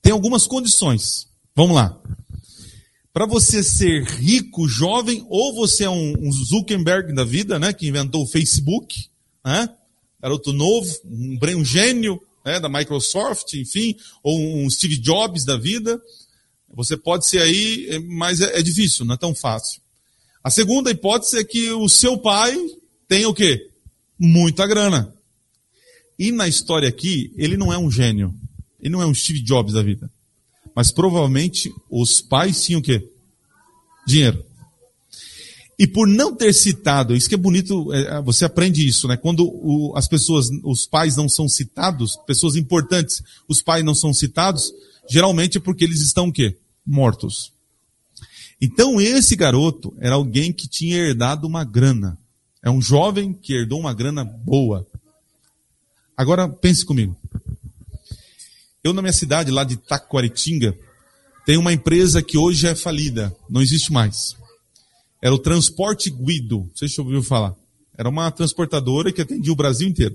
[0.00, 1.26] Tem algumas condições.
[1.52, 2.00] Vamos lá.
[3.12, 7.88] Para você ser rico, jovem, ou você é um, um Zuckerberg da vida, né, que
[7.88, 9.08] inventou o Facebook,
[9.44, 9.68] né?
[10.24, 16.00] Garoto novo, um, um gênio né, da Microsoft, enfim, ou um Steve Jobs da vida.
[16.74, 19.82] Você pode ser aí, é, mas é, é difícil, não é tão fácil.
[20.42, 22.56] A segunda hipótese é que o seu pai
[23.06, 23.68] tem o quê?
[24.18, 25.14] Muita grana.
[26.18, 28.34] E na história aqui, ele não é um gênio.
[28.80, 30.10] Ele não é um Steve Jobs da vida.
[30.74, 33.06] Mas provavelmente os pais tinham o quê?
[34.06, 34.42] Dinheiro.
[35.78, 39.16] E por não ter citado, isso que é bonito, é, é, você aprende isso, né?
[39.16, 44.14] Quando o, as pessoas, os pais não são citados, pessoas importantes, os pais não são
[44.14, 44.72] citados,
[45.10, 46.56] geralmente é porque eles estão o quê?
[46.86, 47.52] Mortos.
[48.60, 52.16] Então esse garoto era alguém que tinha herdado uma grana.
[52.62, 54.86] É um jovem que herdou uma grana boa.
[56.16, 57.16] Agora pense comigo.
[58.82, 60.78] Eu na minha cidade, lá de Taquaritinga,
[61.44, 64.36] tem uma empresa que hoje é falida, não existe mais
[65.24, 66.58] era o Transporte Guido.
[66.58, 67.54] Não sei se você ouviu falar.
[67.96, 70.14] Era uma transportadora que atendia o Brasil inteiro.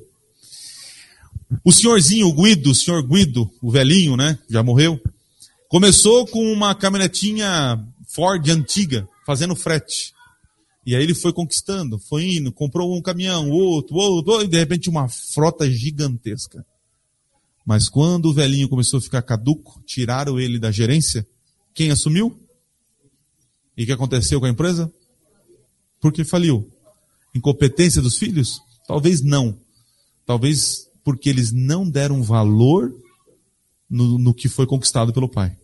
[1.65, 4.38] O senhorzinho, Guido, o senhor Guido, o velhinho, né?
[4.48, 5.02] Já morreu.
[5.67, 10.13] Começou com uma caminhonetinha Ford antiga, fazendo frete.
[10.86, 14.91] E aí ele foi conquistando, foi indo, comprou um caminhão, outro, outro, e de repente
[14.91, 16.63] uma frota gigantesca.
[17.65, 21.28] Mas quando o velhinho começou a ficar caduco, tiraram ele da gerência,
[21.74, 22.39] quem assumiu?
[23.76, 24.91] E o que aconteceu com a empresa?
[26.01, 26.69] Porque faliu.
[27.33, 28.62] Incompetência dos filhos?
[28.88, 29.57] Talvez não.
[30.25, 32.93] Talvez porque eles não deram valor
[33.89, 35.55] no, no que foi conquistado pelo pai.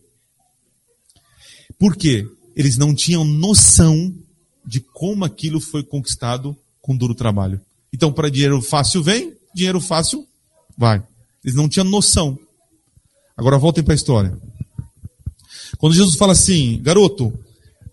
[1.78, 2.28] Por quê?
[2.54, 4.14] Eles não tinham noção
[4.64, 7.60] de como aquilo foi conquistado com duro trabalho.
[7.92, 10.26] Então, para dinheiro fácil vem, dinheiro fácil
[10.76, 11.02] vai.
[11.44, 12.38] Eles não tinham noção.
[13.36, 14.36] Agora voltem para a história.
[15.78, 17.32] Quando Jesus fala assim, garoto,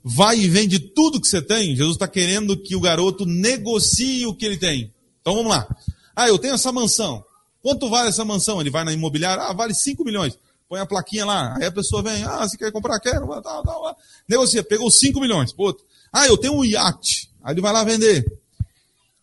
[0.04, 4.36] vai e vende tudo que você tem, Jesus está querendo que o garoto negocie o
[4.36, 4.94] que ele tem.
[5.22, 5.68] Então vamos lá.
[6.16, 7.24] Ah, eu tenho essa mansão.
[7.62, 8.60] Quanto vale essa mansão?
[8.60, 10.38] Ele vai na imobiliária, ah, vale 5 milhões.
[10.68, 11.56] Põe a plaquinha lá.
[11.58, 13.00] Aí a pessoa vem, ah, você quer comprar?
[13.00, 13.26] Quero.
[13.28, 13.98] Tal, tal, tal.
[14.28, 15.54] Negocia, pegou 5 milhões.
[15.54, 15.76] Pô,
[16.12, 17.30] ah, eu tenho um iate.
[17.42, 18.26] Aí ele vai lá vender.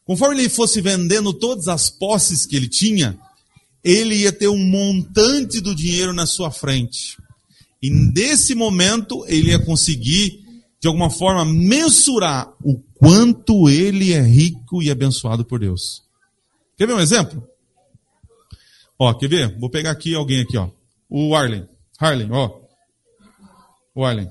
[0.04, 3.18] Conforme ele fosse vendendo todas as posses que ele tinha,
[3.84, 7.16] ele ia ter um montante do dinheiro na sua frente.
[7.82, 10.44] E nesse momento ele ia conseguir,
[10.80, 16.02] de alguma forma, mensurar o quanto ele é rico e abençoado por Deus.
[16.76, 17.46] Quer ver um exemplo?
[18.98, 19.58] Ó, quer ver?
[19.58, 20.70] Vou pegar aqui alguém aqui, ó.
[21.08, 21.68] O Arlen.
[21.98, 22.60] Harlem, ó.
[23.94, 24.30] O Arlen.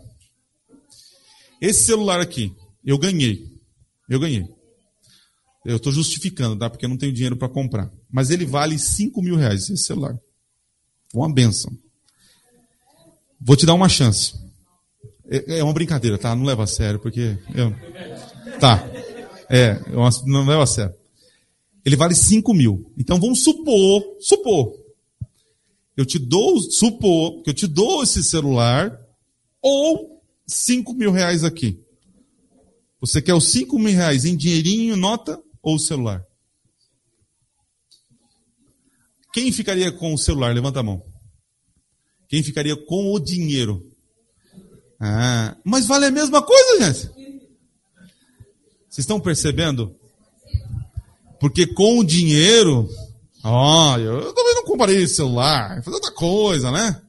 [1.62, 2.52] Esse celular aqui,
[2.84, 3.48] eu ganhei.
[4.10, 4.48] Eu ganhei.
[5.64, 6.68] Eu estou justificando, tá?
[6.68, 7.92] Porque eu não tenho dinheiro para comprar.
[8.10, 10.18] Mas ele vale 5 mil reais, esse celular.
[11.14, 11.72] Uma benção.
[13.40, 14.49] Vou te dar uma chance.
[15.30, 16.36] É, é uma brincadeira, tá?
[16.36, 17.38] Não leva a sério, porque.
[17.54, 17.74] Eu...
[18.60, 18.90] Tá.
[19.50, 19.80] É,
[20.26, 20.96] não leva a sério.
[21.86, 22.92] Ele vale 5 mil.
[22.98, 24.74] Então vamos supor, supor.
[25.96, 29.00] Eu te dou, supor que eu te dou esse celular
[29.62, 31.80] ou 5 mil reais aqui.
[33.02, 36.26] Você quer os 5 mil reais em dinheirinho, nota ou celular?
[39.34, 40.54] Quem ficaria com o celular?
[40.54, 41.04] Levanta a mão.
[42.28, 43.89] Quem ficaria com o dinheiro?
[45.00, 47.10] Ah, mas vale a mesma coisa, gente.
[48.90, 49.96] Vocês estão percebendo?
[51.40, 52.90] Porque com o dinheiro,
[53.44, 57.02] ó, eu também não comprei celular, fazer outra coisa, né?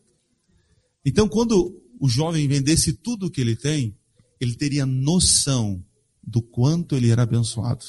[1.04, 3.96] Então, quando o jovem vendesse tudo o que ele tem,
[4.40, 5.82] ele teria noção
[6.22, 7.84] do quanto ele era abençoado.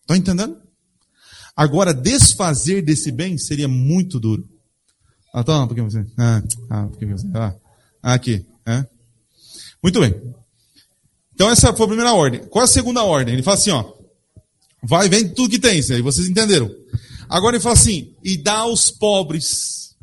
[0.00, 0.60] Estão entendendo?
[1.56, 4.48] Agora, desfazer desse bem seria muito duro.
[5.34, 6.06] Ah, toma, porque você.
[6.16, 7.26] Ah, ah, porque você.
[7.34, 7.54] Ah,
[8.02, 8.46] aqui.
[8.66, 8.86] É?
[9.82, 10.14] Muito bem.
[11.34, 12.44] Então, essa foi a primeira ordem.
[12.48, 13.34] Qual é a segunda ordem?
[13.34, 13.92] Ele fala assim: ó.
[14.82, 15.80] Vai, vende tudo que tem.
[15.80, 16.70] Aí vocês entenderam.
[17.28, 19.96] Agora ele fala assim: e dá aos pobres.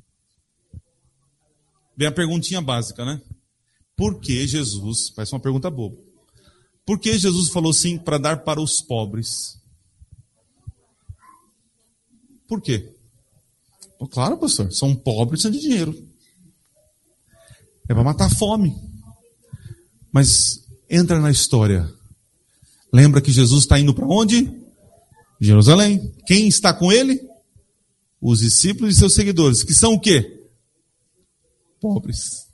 [1.98, 3.22] Vem a perguntinha básica, né?
[3.96, 5.98] Por que Jesus, parece uma pergunta boba.
[6.86, 9.58] Por que Jesus falou sim para dar para os pobres?
[12.48, 12.92] Por quê?
[14.12, 16.08] claro, pastor, são pobres e de dinheiro.
[17.90, 18.76] É para matar a fome.
[20.16, 21.94] Mas entra na história.
[22.94, 24.50] Lembra que Jesus está indo para onde?
[25.42, 26.10] Jerusalém.
[26.26, 27.20] Quem está com ele?
[28.22, 30.48] Os discípulos e seus seguidores, que são o quê?
[31.82, 32.48] Pobres.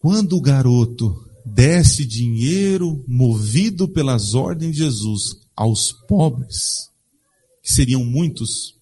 [0.00, 1.14] Quando o garoto
[1.44, 6.90] desse dinheiro movido pelas ordens de Jesus aos pobres,
[7.62, 8.74] que seriam muitos,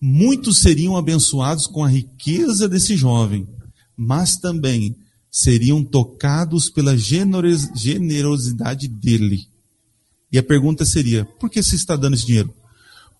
[0.00, 3.48] muitos seriam abençoados com a riqueza desse jovem,
[3.96, 4.96] mas também
[5.30, 9.46] seriam tocados pela generosidade dele.
[10.32, 12.52] E a pergunta seria: por que você está dando esse dinheiro?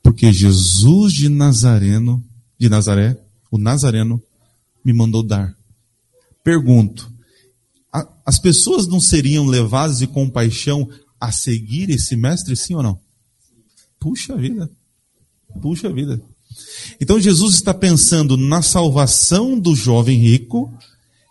[0.03, 2.25] Porque Jesus de Nazareno,
[2.59, 3.19] de Nazaré,
[3.51, 4.23] o Nazareno,
[4.85, 5.55] me mandou dar.
[6.43, 7.13] Pergunto:
[8.25, 10.89] as pessoas não seriam levadas de compaixão
[11.21, 12.99] a seguir esse mestre, sim ou não?
[13.99, 14.71] Puxa vida.
[15.61, 16.21] Puxa vida.
[17.01, 20.73] Então Jesus está pensando na salvação do jovem rico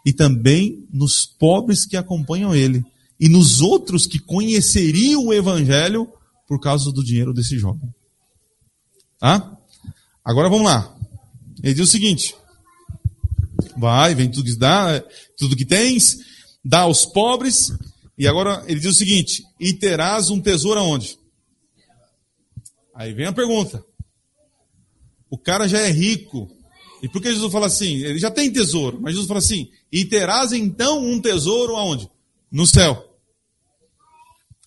[0.05, 2.83] e também nos pobres que acompanham ele
[3.19, 6.12] e nos outros que conheceriam o evangelho
[6.47, 7.93] por causa do dinheiro desse jovem.
[9.19, 9.57] Tá?
[10.23, 10.95] Agora vamos lá.
[11.62, 12.35] Ele diz o seguinte:
[13.77, 15.03] Vai, vem tudo que dá,
[15.38, 16.17] tudo que tens,
[16.63, 17.71] dá aos pobres.
[18.17, 21.17] E agora ele diz o seguinte: e terás um tesouro aonde?
[22.95, 23.83] Aí vem a pergunta.
[25.29, 26.49] O cara já é rico.
[27.01, 28.03] E por que Jesus fala assim?
[28.03, 32.09] Ele já tem tesouro, mas Jesus fala assim: e terás então um tesouro aonde?
[32.51, 33.05] No céu.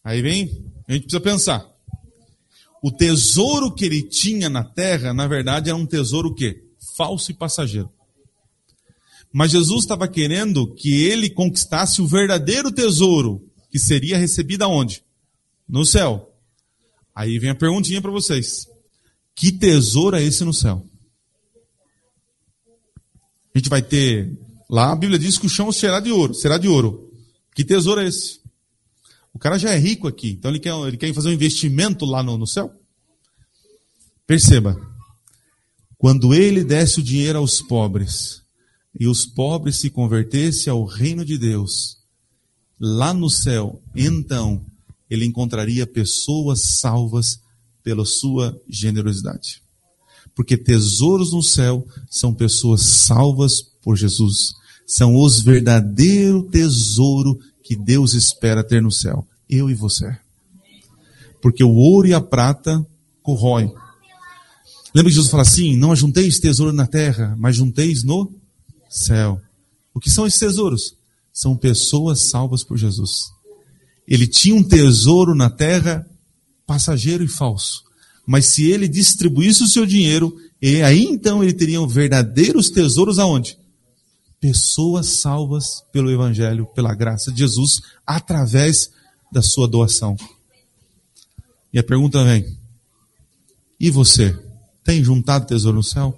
[0.02, 1.72] Aí vem, a gente precisa pensar.
[2.82, 6.64] O tesouro que ele tinha na terra, na verdade, era um tesouro o quê?
[6.96, 7.90] Falso e passageiro.
[9.32, 15.02] Mas Jesus estava querendo que ele conquistasse o verdadeiro tesouro, que seria recebido aonde?
[15.68, 16.34] No céu.
[17.14, 18.66] Aí vem a perguntinha para vocês.
[19.34, 20.84] Que tesouro é esse no céu?
[23.54, 24.38] A gente vai ter.
[24.68, 26.34] Lá a Bíblia diz que o chão será de ouro.
[26.34, 27.12] Será de ouro.
[27.54, 28.40] Que tesouro é esse?
[29.34, 32.22] O cara já é rico aqui, então ele quer, ele quer fazer um investimento lá
[32.22, 32.72] no, no céu?
[34.26, 34.76] Perceba.
[35.96, 38.42] Quando ele desse o dinheiro aos pobres,
[38.98, 41.98] e os pobres se convertessem ao reino de Deus,
[42.78, 44.64] lá no céu, então
[45.08, 47.40] ele encontraria pessoas salvas
[47.82, 49.62] pela sua generosidade.
[50.34, 54.54] Porque tesouros no céu são pessoas salvas por Jesus.
[54.86, 59.26] São os verdadeiro tesouro que Deus espera ter no céu.
[59.48, 60.16] Eu e você.
[61.40, 62.84] Porque o ouro e a prata
[63.22, 63.72] corroem.
[64.94, 68.32] Lembra que Jesus fala assim: Não ajunteis tesouro na terra, mas junteis no
[68.88, 69.40] céu.
[69.94, 70.96] O que são esses tesouros?
[71.32, 73.30] São pessoas salvas por Jesus.
[74.06, 76.06] Ele tinha um tesouro na terra,
[76.66, 77.84] passageiro e falso.
[78.26, 83.58] Mas se ele distribuísse o seu dinheiro, e aí então ele teria verdadeiros tesouros aonde?
[84.40, 88.90] Pessoas salvas pelo Evangelho, pela graça de Jesus, através
[89.30, 90.16] da sua doação.
[91.72, 92.44] E a pergunta vem:
[93.82, 94.38] e você?
[94.84, 96.16] Tem juntado tesouro no céu?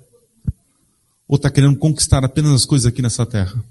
[1.27, 3.65] Ou está querendo conquistar apenas as coisas aqui nessa terra?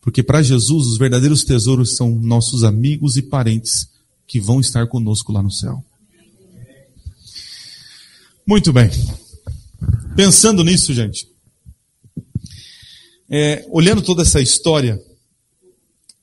[0.00, 3.88] Porque para Jesus, os verdadeiros tesouros são nossos amigos e parentes
[4.26, 5.84] que vão estar conosco lá no céu.
[8.46, 8.90] Muito bem.
[10.14, 11.26] Pensando nisso, gente,
[13.30, 15.02] é, olhando toda essa história,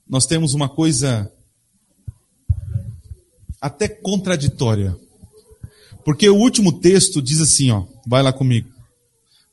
[0.08, 1.30] nós temos uma coisa
[3.60, 4.96] até contraditória.
[6.04, 8.68] Porque o último texto diz assim, ó, vai lá comigo.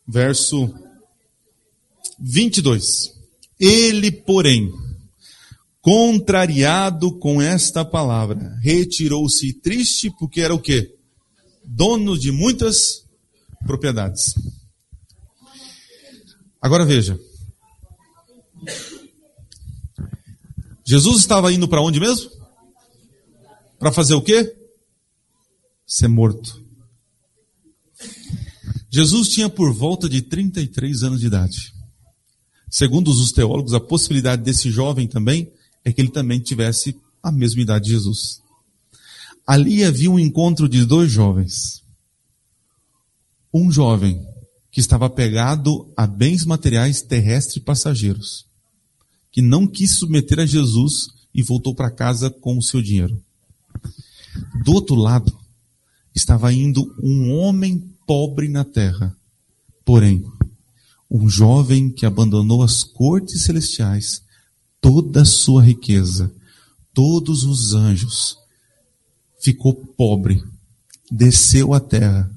[0.08, 0.72] Verso
[2.20, 3.14] 22.
[3.60, 4.72] Ele, porém,
[5.82, 10.99] contrariado com esta palavra, retirou-se triste porque era o quê?
[11.72, 13.06] Dono de muitas
[13.64, 14.34] propriedades.
[16.60, 17.20] Agora veja.
[20.84, 22.32] Jesus estava indo para onde mesmo?
[23.78, 24.58] Para fazer o quê?
[25.86, 26.60] Ser morto.
[28.90, 31.72] Jesus tinha por volta de 33 anos de idade.
[32.68, 35.54] Segundo os teólogos, a possibilidade desse jovem também
[35.86, 38.42] é que ele também tivesse a mesma idade de Jesus.
[39.50, 41.82] Ali havia um encontro de dois jovens.
[43.52, 44.24] Um jovem
[44.72, 48.46] que estava pegado a bens materiais terrestres e passageiros,
[49.32, 53.20] que não quis submeter a Jesus e voltou para casa com o seu dinheiro.
[54.64, 55.36] Do outro lado,
[56.14, 59.18] estava indo um homem pobre na terra,
[59.84, 60.24] porém
[61.10, 64.22] um jovem que abandonou as cortes celestiais,
[64.80, 66.32] toda a sua riqueza,
[66.94, 68.39] todos os anjos,
[69.40, 70.44] ficou pobre,
[71.12, 72.30] desceu à terra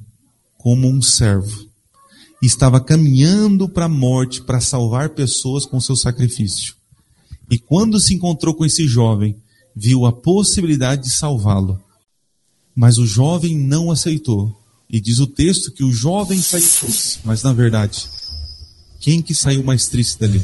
[0.56, 1.68] como um servo,
[2.40, 6.74] e estava caminhando para a morte para salvar pessoas com seu sacrifício.
[7.50, 9.36] E quando se encontrou com esse jovem,
[9.74, 11.80] viu a possibilidade de salvá-lo.
[12.74, 14.58] Mas o jovem não aceitou.
[14.88, 18.08] E diz o texto que o jovem saiu triste, mas na verdade
[19.02, 20.40] quem que saiu mais triste dali?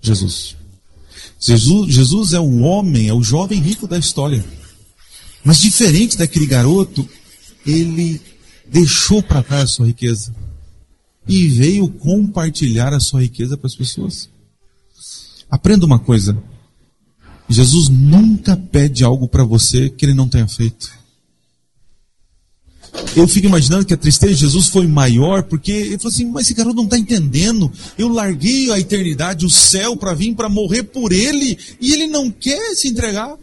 [0.00, 0.56] Jesus.
[1.40, 4.44] Jesus, Jesus é o homem, é o jovem rico da história.
[5.42, 7.08] Mas diferente daquele garoto,
[7.66, 8.20] ele
[8.70, 10.34] deixou para trás a sua riqueza
[11.26, 14.28] e veio compartilhar a sua riqueza para as pessoas.
[15.50, 16.36] Aprenda uma coisa:
[17.48, 20.99] Jesus nunca pede algo para você que ele não tenha feito
[23.16, 26.46] eu fico imaginando que a tristeza de Jesus foi maior, porque ele falou assim: mas
[26.46, 27.70] esse garoto não está entendendo.
[27.96, 32.30] Eu larguei a eternidade, o céu, para vir para morrer por ele, e ele não
[32.30, 33.36] quer se entregar.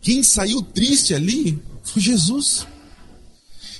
[0.00, 2.66] Quem saiu triste ali foi Jesus.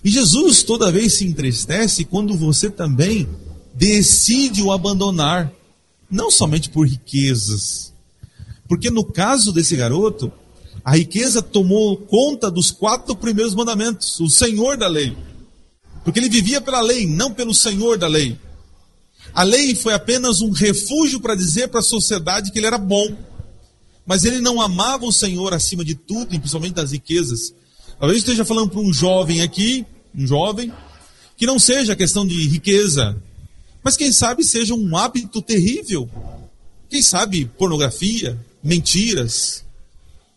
[0.05, 3.29] E Jesus toda vez se entristece quando você também
[3.75, 5.53] decide o abandonar,
[6.11, 7.93] não somente por riquezas.
[8.69, 10.33] Porque no caso desse garoto,
[10.85, 15.17] a riqueza tomou conta dos quatro primeiros mandamentos, o Senhor da lei.
[16.05, 18.37] Porque ele vivia pela lei, não pelo Senhor da lei.
[19.33, 23.17] A lei foi apenas um refúgio para dizer para a sociedade que ele era bom.
[24.05, 27.55] Mas ele não amava o Senhor acima de tudo, principalmente das riquezas.
[27.99, 30.73] Talvez esteja falando para um jovem aqui, um jovem,
[31.37, 33.17] que não seja questão de riqueza,
[33.83, 36.11] mas quem sabe seja um hábito terrível.
[36.91, 39.65] Quem sabe pornografia, mentiras,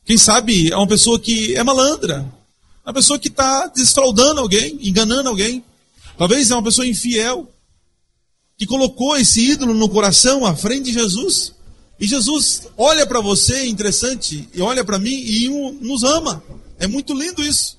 [0.05, 2.23] quem sabe é uma pessoa que é malandra,
[2.85, 5.63] uma pessoa que está desfraudando alguém, enganando alguém.
[6.15, 7.51] Talvez é uma pessoa infiel,
[8.55, 11.53] que colocou esse ídolo no coração à frente de Jesus.
[11.99, 15.49] E Jesus olha para você, interessante, e olha para mim e
[15.81, 16.43] nos ama.
[16.77, 17.77] É muito lindo isso.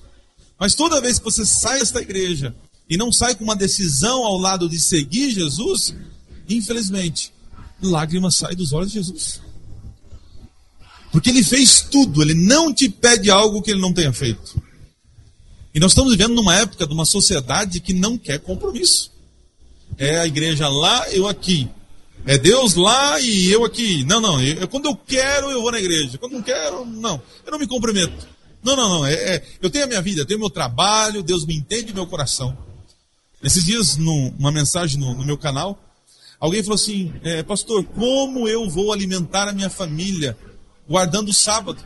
[0.59, 2.53] Mas toda vez que você sai desta igreja
[2.89, 5.95] e não sai com uma decisão ao lado de seguir Jesus,
[6.49, 7.31] infelizmente,
[7.81, 9.46] lágrimas saem dos olhos de Jesus.
[11.11, 14.61] Porque ele fez tudo, ele não te pede algo que ele não tenha feito.
[15.73, 19.11] E nós estamos vivendo numa época de uma sociedade que não quer compromisso.
[19.97, 21.69] É a igreja lá, eu aqui.
[22.25, 24.03] É Deus lá e eu aqui.
[24.03, 24.41] Não, não.
[24.41, 26.17] Eu, quando eu quero, eu vou na igreja.
[26.17, 27.21] Quando não quero, não.
[27.45, 28.27] Eu não me comprometo.
[28.63, 29.05] Não, não, não.
[29.05, 32.05] É, é, eu tenho a minha vida, eu tenho meu trabalho, Deus me entende meu
[32.05, 32.57] coração.
[33.41, 35.79] Esses dias, numa mensagem no, no meu canal,
[36.39, 40.37] alguém falou assim: é, Pastor, como eu vou alimentar a minha família
[40.87, 41.81] guardando o sábado.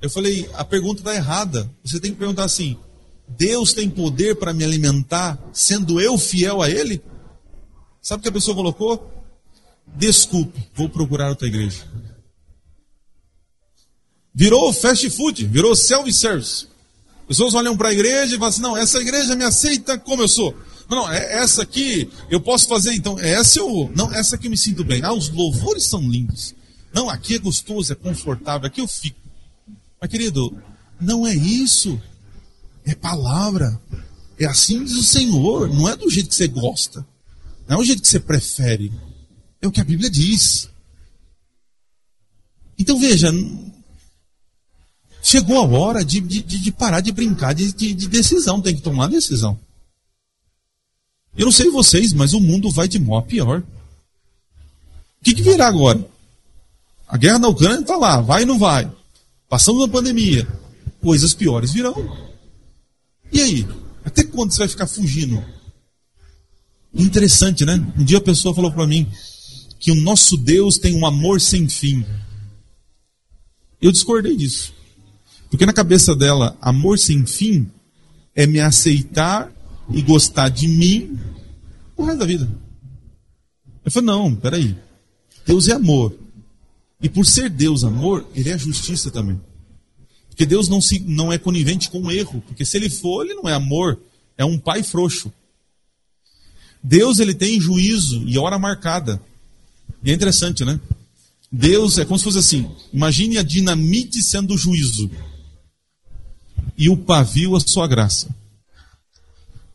[0.00, 1.70] Eu falei, a pergunta está errada.
[1.84, 2.76] Você tem que perguntar assim:
[3.26, 7.02] Deus tem poder para me alimentar sendo eu fiel a Ele?
[8.02, 9.14] Sabe o que a pessoa colocou?
[9.96, 11.82] desculpe, vou procurar outra igreja.
[14.34, 16.66] Virou fast food, virou self-service.
[17.28, 20.28] Pessoas olham para a igreja e falam assim: não, essa igreja me aceita como eu
[20.28, 20.54] sou.
[20.88, 23.90] Não, é essa aqui eu posso fazer, então, essa eu.
[23.94, 25.02] Não, essa aqui eu me sinto bem.
[25.02, 26.54] Ah, os louvores são lindos.
[26.94, 29.18] Não, aqui é gostoso, é confortável, aqui eu fico.
[30.00, 30.56] Mas, querido,
[31.00, 32.00] não é isso.
[32.84, 33.80] É palavra.
[34.38, 35.68] É assim diz o Senhor.
[35.68, 37.04] Não é do jeito que você gosta.
[37.66, 38.92] Não é o jeito que você prefere.
[39.60, 40.70] É o que a Bíblia diz.
[42.78, 43.32] Então veja,
[45.20, 48.60] chegou a hora de, de, de parar de brincar de, de, de decisão.
[48.62, 49.58] Tem que tomar decisão.
[51.36, 53.60] Eu não sei vocês, mas o mundo vai de mal a pior.
[53.60, 56.13] O que, que virá agora?
[57.06, 58.90] A guerra na Ucrânia está lá, vai e não vai.
[59.48, 60.46] Passamos uma pandemia.
[61.00, 61.94] Coisas piores virão.
[63.32, 63.68] E aí?
[64.04, 65.42] Até quando você vai ficar fugindo?
[66.94, 67.74] Interessante, né?
[67.96, 69.10] Um dia a pessoa falou para mim
[69.78, 72.04] que o nosso Deus tem um amor sem fim.
[73.80, 74.72] Eu discordei disso.
[75.50, 77.70] Porque na cabeça dela, amor sem fim
[78.34, 79.52] é me aceitar
[79.90, 81.18] e gostar de mim
[81.96, 82.50] o resto da vida.
[83.84, 84.76] Eu falei, não, peraí.
[85.46, 86.23] Deus é amor.
[87.04, 89.38] E por ser Deus amor, ele é justiça também.
[90.26, 92.42] Porque Deus não, se, não é conivente com o erro.
[92.46, 94.00] Porque se ele for, ele não é amor.
[94.38, 95.30] É um pai frouxo.
[96.82, 99.20] Deus ele tem juízo e hora marcada.
[100.02, 100.80] E é interessante, né?
[101.52, 105.10] Deus é como se fosse assim: imagine a dinamite sendo o juízo
[106.74, 108.34] e o pavio a sua graça.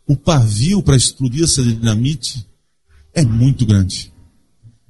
[0.07, 2.43] O pavio para explodir essa dinamite
[3.13, 4.11] é muito grande,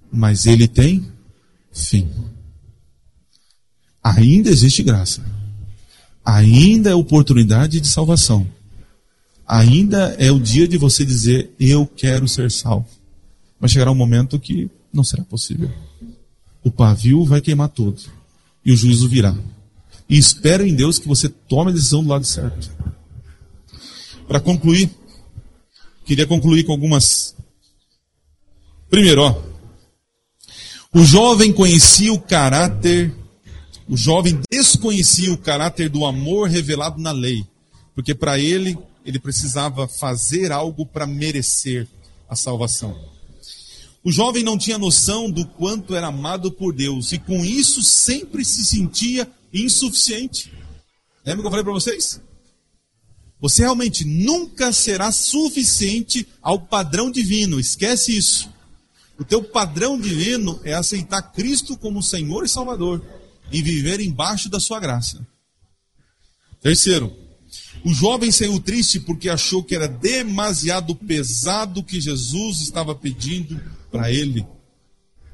[0.10, 1.19] mas ele tem
[1.72, 2.10] fim.
[4.04, 5.24] Ainda existe graça,
[6.24, 8.48] ainda é oportunidade de salvação,
[9.46, 12.88] ainda é o dia de você dizer: Eu quero ser salvo.
[13.60, 15.70] Mas chegará um momento que não será possível.
[16.64, 18.02] O pavio vai queimar todo
[18.66, 19.36] e o juízo virá.
[20.08, 22.72] E espero em Deus que você tome a decisão do lado certo.
[24.28, 24.90] Para concluir,
[26.10, 27.36] Queria concluir com algumas.
[28.90, 29.49] Primeiro, ó.
[30.92, 33.14] O jovem conhecia o caráter,
[33.88, 37.46] o jovem desconhecia o caráter do amor revelado na lei,
[37.94, 38.76] porque para ele
[39.06, 41.88] ele precisava fazer algo para merecer
[42.28, 42.98] a salvação.
[44.04, 48.44] O jovem não tinha noção do quanto era amado por Deus e com isso sempre
[48.44, 50.52] se sentia insuficiente.
[51.24, 52.20] Lembra que eu falei para vocês?
[53.40, 57.60] Você realmente nunca será suficiente ao padrão divino.
[57.60, 58.50] Esquece isso.
[59.20, 63.04] O teu padrão divino é aceitar Cristo como Senhor e Salvador
[63.52, 65.26] e viver embaixo da sua graça.
[66.62, 67.14] Terceiro,
[67.84, 73.60] o jovem saiu triste porque achou que era demasiado pesado o que Jesus estava pedindo
[73.92, 74.46] para ele.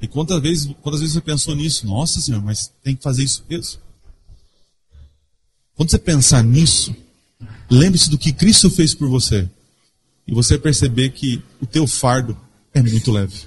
[0.02, 1.86] E quantas vezes, quantas vezes você pensou nisso?
[1.86, 3.80] Nossa Senhor, mas tem que fazer isso mesmo?
[5.76, 6.96] Quando você pensar nisso,
[7.70, 9.50] Lembre-se do que Cristo fez por você.
[10.28, 12.38] E você perceber que o teu fardo
[12.74, 13.46] é muito leve.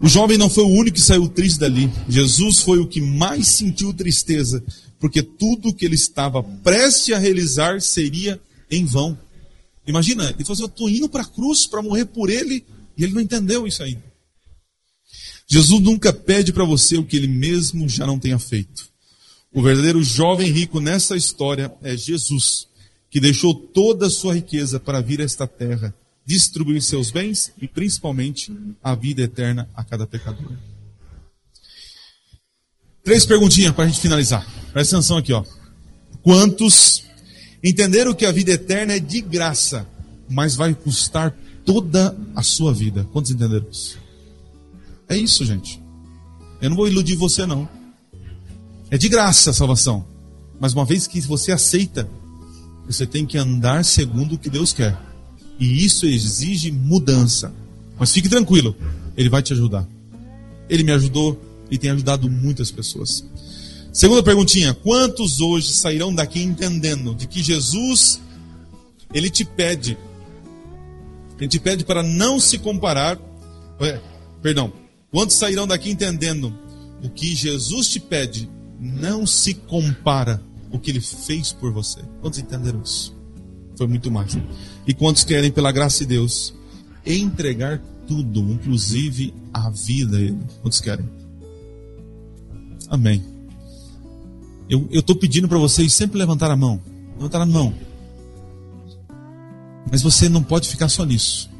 [0.00, 1.90] O jovem não foi o único que saiu triste dali.
[2.08, 4.62] Jesus foi o que mais sentiu tristeza,
[4.98, 8.40] porque tudo que ele estava prestes a realizar seria
[8.70, 9.18] em vão.
[9.86, 12.64] Imagina, ele falou assim, eu estou indo para a cruz para morrer por ele,
[12.96, 14.02] e ele não entendeu isso ainda.
[15.46, 18.88] Jesus nunca pede para você o que ele mesmo já não tenha feito.
[19.52, 22.66] O verdadeiro jovem rico nessa história é Jesus,
[23.10, 25.94] que deixou toda a sua riqueza para vir a esta terra,
[26.26, 30.52] distribuir seus bens e principalmente a vida eterna a cada pecador.
[33.02, 34.46] Três perguntinhas para a gente finalizar.
[34.72, 35.44] Presta atenção aqui, ó.
[36.22, 37.04] Quantos
[37.62, 39.86] entenderam que a vida eterna é de graça,
[40.28, 43.06] mas vai custar toda a sua vida?
[43.12, 43.98] Quantos entenderam isso?
[45.06, 45.82] É isso, gente.
[46.62, 47.68] Eu não vou iludir você, não.
[48.90, 50.06] É de graça a salvação.
[50.58, 52.08] Mas uma vez que você aceita,
[52.86, 54.98] você tem que andar segundo o que Deus quer.
[55.58, 57.54] E isso exige mudança.
[57.98, 58.76] Mas fique tranquilo,
[59.16, 59.86] Ele vai te ajudar.
[60.68, 61.40] Ele me ajudou
[61.70, 63.24] e tem ajudado muitas pessoas.
[63.92, 68.20] Segunda perguntinha: quantos hoje sairão daqui entendendo de que Jesus,
[69.12, 69.96] Ele te pede,
[71.38, 73.18] Ele te pede para não se comparar,
[73.80, 74.00] é,
[74.42, 74.72] perdão,
[75.10, 76.52] quantos sairão daqui entendendo
[77.02, 78.48] o que Jesus te pede
[78.80, 82.00] não se compara o que ele fez por você.
[82.20, 83.13] Quantos entenderam isso?
[83.76, 84.36] Foi muito mais.
[84.86, 86.54] E quantos querem, pela graça de Deus,
[87.04, 90.18] entregar tudo, inclusive a vida?
[90.62, 91.08] Quantos querem?
[92.88, 93.22] Amém.
[94.68, 96.80] Eu estou pedindo para vocês sempre levantar a mão.
[97.16, 97.74] Levantar a mão.
[99.90, 101.50] Mas você não pode ficar só nisso.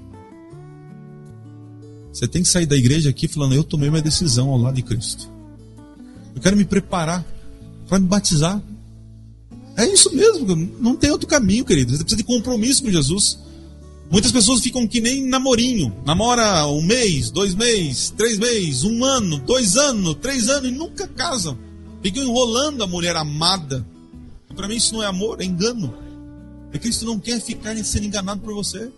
[2.12, 4.82] Você tem que sair da igreja aqui falando: Eu tomei minha decisão ao lado de
[4.82, 5.28] Cristo.
[6.34, 7.24] Eu quero me preparar
[7.88, 8.62] para me batizar.
[9.76, 11.90] É isso mesmo, não tem outro caminho, querido.
[11.90, 13.38] Você precisa de compromisso com Jesus.
[14.10, 15.92] Muitas pessoas ficam que nem namorinho.
[16.06, 21.08] Namora um mês, dois meses, três meses, um ano, dois anos, três anos e nunca
[21.08, 21.58] casam.
[22.02, 23.84] Ficam enrolando a mulher amada.
[24.54, 25.92] Para mim isso não é amor, é engano.
[26.72, 28.92] É Cristo não quer ficar sendo enganado por você.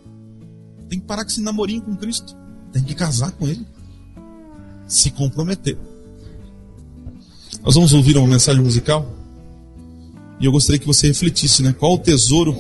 [0.89, 2.37] Tem que parar com esse namorinho com Cristo.
[2.73, 3.67] Tem que casar com Ele.
[4.87, 5.79] Se comprometer.
[7.63, 9.16] Nós vamos ouvir uma mensagem musical.
[10.39, 11.75] E eu gostaria que você refletisse, né?
[11.79, 12.57] Qual o tesouro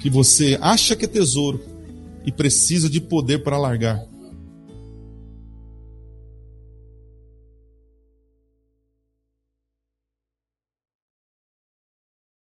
[0.00, 1.60] que você acha que é tesouro
[2.24, 4.11] e precisa de poder para largar?